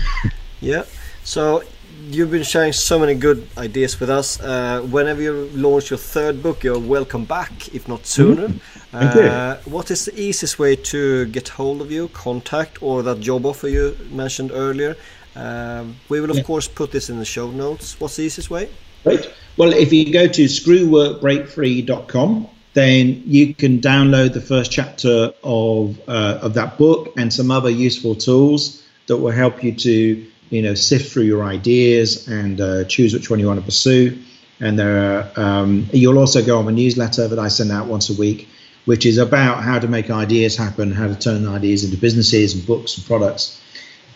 yeah. 0.60 0.84
So 1.24 1.62
you've 2.10 2.30
been 2.30 2.42
sharing 2.42 2.72
so 2.72 2.98
many 2.98 3.14
good 3.14 3.46
ideas 3.56 4.00
with 4.00 4.10
us. 4.10 4.40
Uh, 4.40 4.82
whenever 4.90 5.22
you 5.22 5.48
launch 5.54 5.90
your 5.90 5.98
third 5.98 6.42
book, 6.42 6.64
you're 6.64 6.78
welcome 6.78 7.24
back, 7.24 7.74
if 7.74 7.88
not 7.88 8.04
sooner. 8.06 8.48
Mm-hmm. 8.48 8.58
Uh, 8.92 9.56
what 9.70 9.90
is 9.90 10.04
the 10.06 10.18
easiest 10.18 10.58
way 10.58 10.74
to 10.76 11.26
get 11.26 11.48
hold 11.48 11.80
of 11.80 11.92
you, 11.92 12.08
contact, 12.08 12.82
or 12.82 13.02
that 13.02 13.20
job 13.20 13.46
offer 13.46 13.68
you 13.68 13.96
mentioned 14.10 14.50
earlier? 14.52 14.96
Um, 15.36 15.96
we 16.08 16.20
will, 16.20 16.30
of 16.30 16.38
yeah. 16.38 16.42
course, 16.42 16.66
put 16.66 16.90
this 16.90 17.10
in 17.10 17.18
the 17.18 17.24
show 17.24 17.50
notes. 17.50 18.00
What's 18.00 18.16
the 18.16 18.24
easiest 18.24 18.50
way? 18.50 18.68
Right. 19.04 19.32
Well, 19.56 19.72
if 19.72 19.92
you 19.92 20.12
go 20.12 20.26
to 20.26 20.44
screwworkbreakfree.com, 20.44 22.48
then 22.78 23.22
you 23.26 23.54
can 23.54 23.80
download 23.80 24.32
the 24.32 24.40
first 24.40 24.70
chapter 24.70 25.32
of 25.42 25.98
uh, 26.08 26.38
of 26.42 26.54
that 26.54 26.78
book 26.78 27.12
and 27.16 27.32
some 27.32 27.50
other 27.50 27.70
useful 27.70 28.14
tools 28.14 28.82
that 29.08 29.16
will 29.16 29.32
help 29.32 29.64
you 29.64 29.72
to 29.74 30.26
you 30.50 30.62
know 30.62 30.74
sift 30.74 31.12
through 31.12 31.24
your 31.24 31.44
ideas 31.44 32.28
and 32.28 32.60
uh, 32.60 32.84
choose 32.84 33.12
which 33.12 33.30
one 33.30 33.38
you 33.38 33.46
want 33.46 33.58
to 33.58 33.64
pursue. 33.64 34.18
And 34.60 34.78
there, 34.78 34.98
are, 35.36 35.40
um, 35.40 35.88
you'll 35.92 36.18
also 36.18 36.44
go 36.44 36.58
on 36.58 36.66
a 36.66 36.72
newsletter 36.72 37.28
that 37.28 37.38
I 37.38 37.48
send 37.48 37.70
out 37.70 37.86
once 37.86 38.10
a 38.10 38.14
week, 38.14 38.48
which 38.86 39.06
is 39.06 39.16
about 39.18 39.62
how 39.62 39.78
to 39.78 39.86
make 39.86 40.10
ideas 40.10 40.56
happen, 40.56 40.90
how 40.90 41.06
to 41.06 41.14
turn 41.14 41.46
ideas 41.46 41.84
into 41.84 41.96
businesses 41.96 42.54
and 42.54 42.66
books 42.66 42.96
and 42.96 43.06
products 43.06 43.60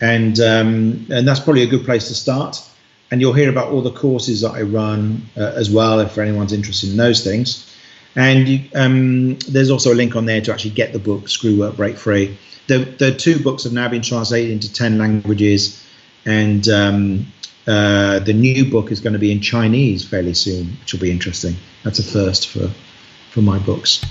and 0.03 0.39
um, 0.39 1.07
and 1.09 1.27
that's 1.27 1.39
probably 1.39 1.63
a 1.63 1.67
good 1.67 1.85
place 1.85 2.07
to 2.09 2.13
start. 2.13 2.61
And 3.09 3.21
you'll 3.21 3.33
hear 3.33 3.49
about 3.49 3.71
all 3.71 3.81
the 3.81 3.91
courses 3.91 4.41
that 4.41 4.51
I 4.51 4.63
run 4.63 5.21
uh, 5.37 5.53
as 5.55 5.69
well, 5.69 5.99
if 5.99 6.17
anyone's 6.17 6.51
interested 6.51 6.89
in 6.89 6.97
those 6.97 7.23
things. 7.23 7.72
And 8.15 8.47
you, 8.47 8.69
um, 8.75 9.37
there's 9.39 9.71
also 9.71 9.91
a 9.91 9.95
link 9.95 10.15
on 10.15 10.25
there 10.25 10.41
to 10.41 10.53
actually 10.53 10.71
get 10.71 10.93
the 10.93 10.99
book 10.99 11.29
Screw 11.29 11.59
Work 11.59 11.77
Break 11.77 11.97
Free. 11.97 12.37
The 12.67 12.79
the 12.79 13.13
two 13.13 13.41
books 13.41 13.63
have 13.63 13.73
now 13.73 13.89
been 13.89 14.01
translated 14.01 14.51
into 14.51 14.71
ten 14.71 14.97
languages, 14.97 15.83
and 16.25 16.67
um, 16.69 17.27
uh, 17.67 18.19
the 18.19 18.33
new 18.33 18.69
book 18.69 18.91
is 18.91 18.99
going 18.99 19.13
to 19.13 19.19
be 19.19 19.31
in 19.31 19.41
Chinese 19.41 20.07
fairly 20.07 20.33
soon, 20.33 20.77
which 20.79 20.93
will 20.93 21.01
be 21.01 21.11
interesting. 21.11 21.55
That's 21.83 21.99
a 21.99 22.03
first 22.03 22.49
for 22.49 22.69
for 23.31 23.41
my 23.41 23.57
books. 23.59 24.05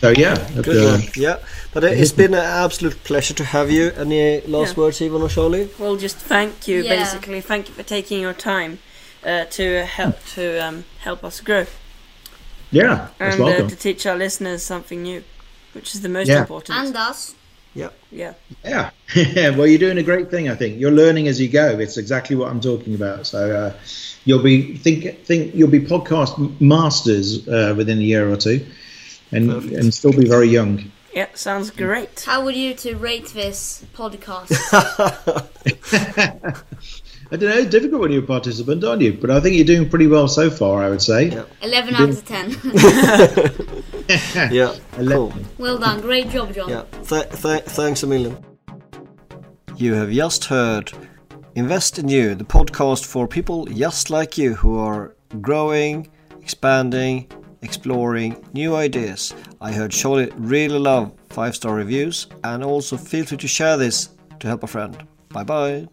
So 0.00 0.10
yeah, 0.10 0.36
good 0.62 0.76
uh, 0.76 1.00
Yeah, 1.14 1.38
but 1.72 1.84
it's 1.84 2.12
been 2.12 2.34
an 2.34 2.44
absolute 2.44 3.04
pleasure 3.04 3.34
to 3.34 3.44
have 3.44 3.70
you. 3.70 3.90
Any 3.96 4.40
last 4.42 4.76
yeah. 4.76 4.82
words, 4.82 5.00
Ivan 5.00 5.22
or 5.22 5.28
Charlie? 5.28 5.68
Well, 5.78 5.96
just 5.96 6.16
thank 6.16 6.68
you. 6.68 6.82
Yeah. 6.82 6.96
Basically, 6.96 7.40
thank 7.40 7.68
you 7.68 7.74
for 7.74 7.82
taking 7.82 8.20
your 8.20 8.34
time 8.34 8.78
uh, 9.24 9.44
to 9.46 9.84
help 9.84 10.22
to 10.34 10.58
um, 10.58 10.84
help 11.00 11.24
us 11.24 11.40
grow. 11.40 11.66
Yeah, 12.70 13.08
and 13.20 13.40
uh, 13.40 13.68
to 13.68 13.76
teach 13.76 14.06
our 14.06 14.16
listeners 14.16 14.62
something 14.62 15.02
new, 15.02 15.22
which 15.72 15.94
is 15.94 16.02
the 16.02 16.08
most 16.08 16.28
yeah. 16.28 16.40
important. 16.40 16.78
And 16.78 16.96
us. 16.96 17.34
Yeah. 17.74 17.90
Yeah. 18.12 18.34
Yeah. 18.64 18.90
well, 19.56 19.66
you're 19.66 19.78
doing 19.78 19.98
a 19.98 20.02
great 20.02 20.30
thing. 20.30 20.48
I 20.48 20.54
think 20.54 20.78
you're 20.78 20.92
learning 20.92 21.26
as 21.26 21.40
you 21.40 21.48
go. 21.48 21.78
It's 21.78 21.96
exactly 21.96 22.36
what 22.36 22.48
I'm 22.48 22.60
talking 22.60 22.94
about. 22.94 23.26
So 23.26 23.50
uh, 23.50 23.72
you'll 24.24 24.42
be 24.42 24.76
think 24.76 25.24
think 25.24 25.54
you'll 25.54 25.70
be 25.70 25.80
podcast 25.80 26.60
masters 26.60 27.46
uh, 27.48 27.74
within 27.76 27.98
a 27.98 28.02
year 28.02 28.30
or 28.30 28.36
two 28.36 28.64
and 29.32 29.50
and 29.50 29.92
still 29.92 30.12
be 30.12 30.26
very 30.26 30.48
young. 30.48 30.90
Yeah, 31.12 31.28
sounds 31.34 31.70
great. 31.70 32.24
How 32.26 32.44
would 32.44 32.56
you 32.56 32.74
to 32.74 32.96
rate 32.96 33.28
this 33.28 33.84
podcast? 33.94 34.50
I 37.34 37.36
don't 37.36 37.50
know. 37.50 37.56
It's 37.56 37.70
difficult 37.70 38.00
when 38.02 38.12
you're 38.12 38.22
a 38.22 38.26
participant, 38.26 38.84
aren't 38.84 39.02
you? 39.02 39.12
But 39.12 39.32
I 39.32 39.40
think 39.40 39.56
you're 39.56 39.64
doing 39.64 39.90
pretty 39.90 40.06
well 40.06 40.28
so 40.28 40.50
far. 40.50 40.84
I 40.84 40.88
would 40.88 41.02
say. 41.02 41.30
Yeah. 41.30 41.42
Eleven 41.62 41.96
out 41.96 42.08
of 42.10 42.24
ten. 42.24 42.50
yeah. 44.52 44.76
Cool. 44.94 45.32
Well 45.58 45.78
done. 45.78 46.00
Great 46.00 46.30
job, 46.30 46.54
John. 46.54 46.68
Yeah. 46.68 46.84
Th- 47.02 47.28
th- 47.30 47.64
thanks 47.64 48.04
a 48.04 48.06
million. 48.06 48.36
You 49.76 49.94
have 49.94 50.12
just 50.12 50.44
heard 50.44 50.92
Invest 51.56 51.98
in 51.98 52.06
You, 52.08 52.36
the 52.36 52.44
podcast 52.44 53.04
for 53.04 53.26
people 53.26 53.64
just 53.66 54.10
like 54.10 54.38
you 54.38 54.54
who 54.54 54.78
are 54.78 55.16
growing, 55.40 56.08
expanding, 56.40 57.28
exploring 57.62 58.36
new 58.52 58.76
ideas. 58.76 59.34
I 59.60 59.72
heard 59.72 59.90
Charlie 59.90 60.30
really 60.36 60.78
love 60.78 61.12
5 61.30 61.56
star 61.56 61.74
reviews 61.74 62.28
and 62.44 62.62
also 62.62 62.96
feel 62.96 63.24
free 63.24 63.38
to 63.38 63.48
share 63.48 63.76
this 63.76 64.10
to 64.38 64.46
help 64.46 64.62
a 64.62 64.68
friend. 64.68 65.04
Bye 65.30 65.42
bye. 65.42 65.88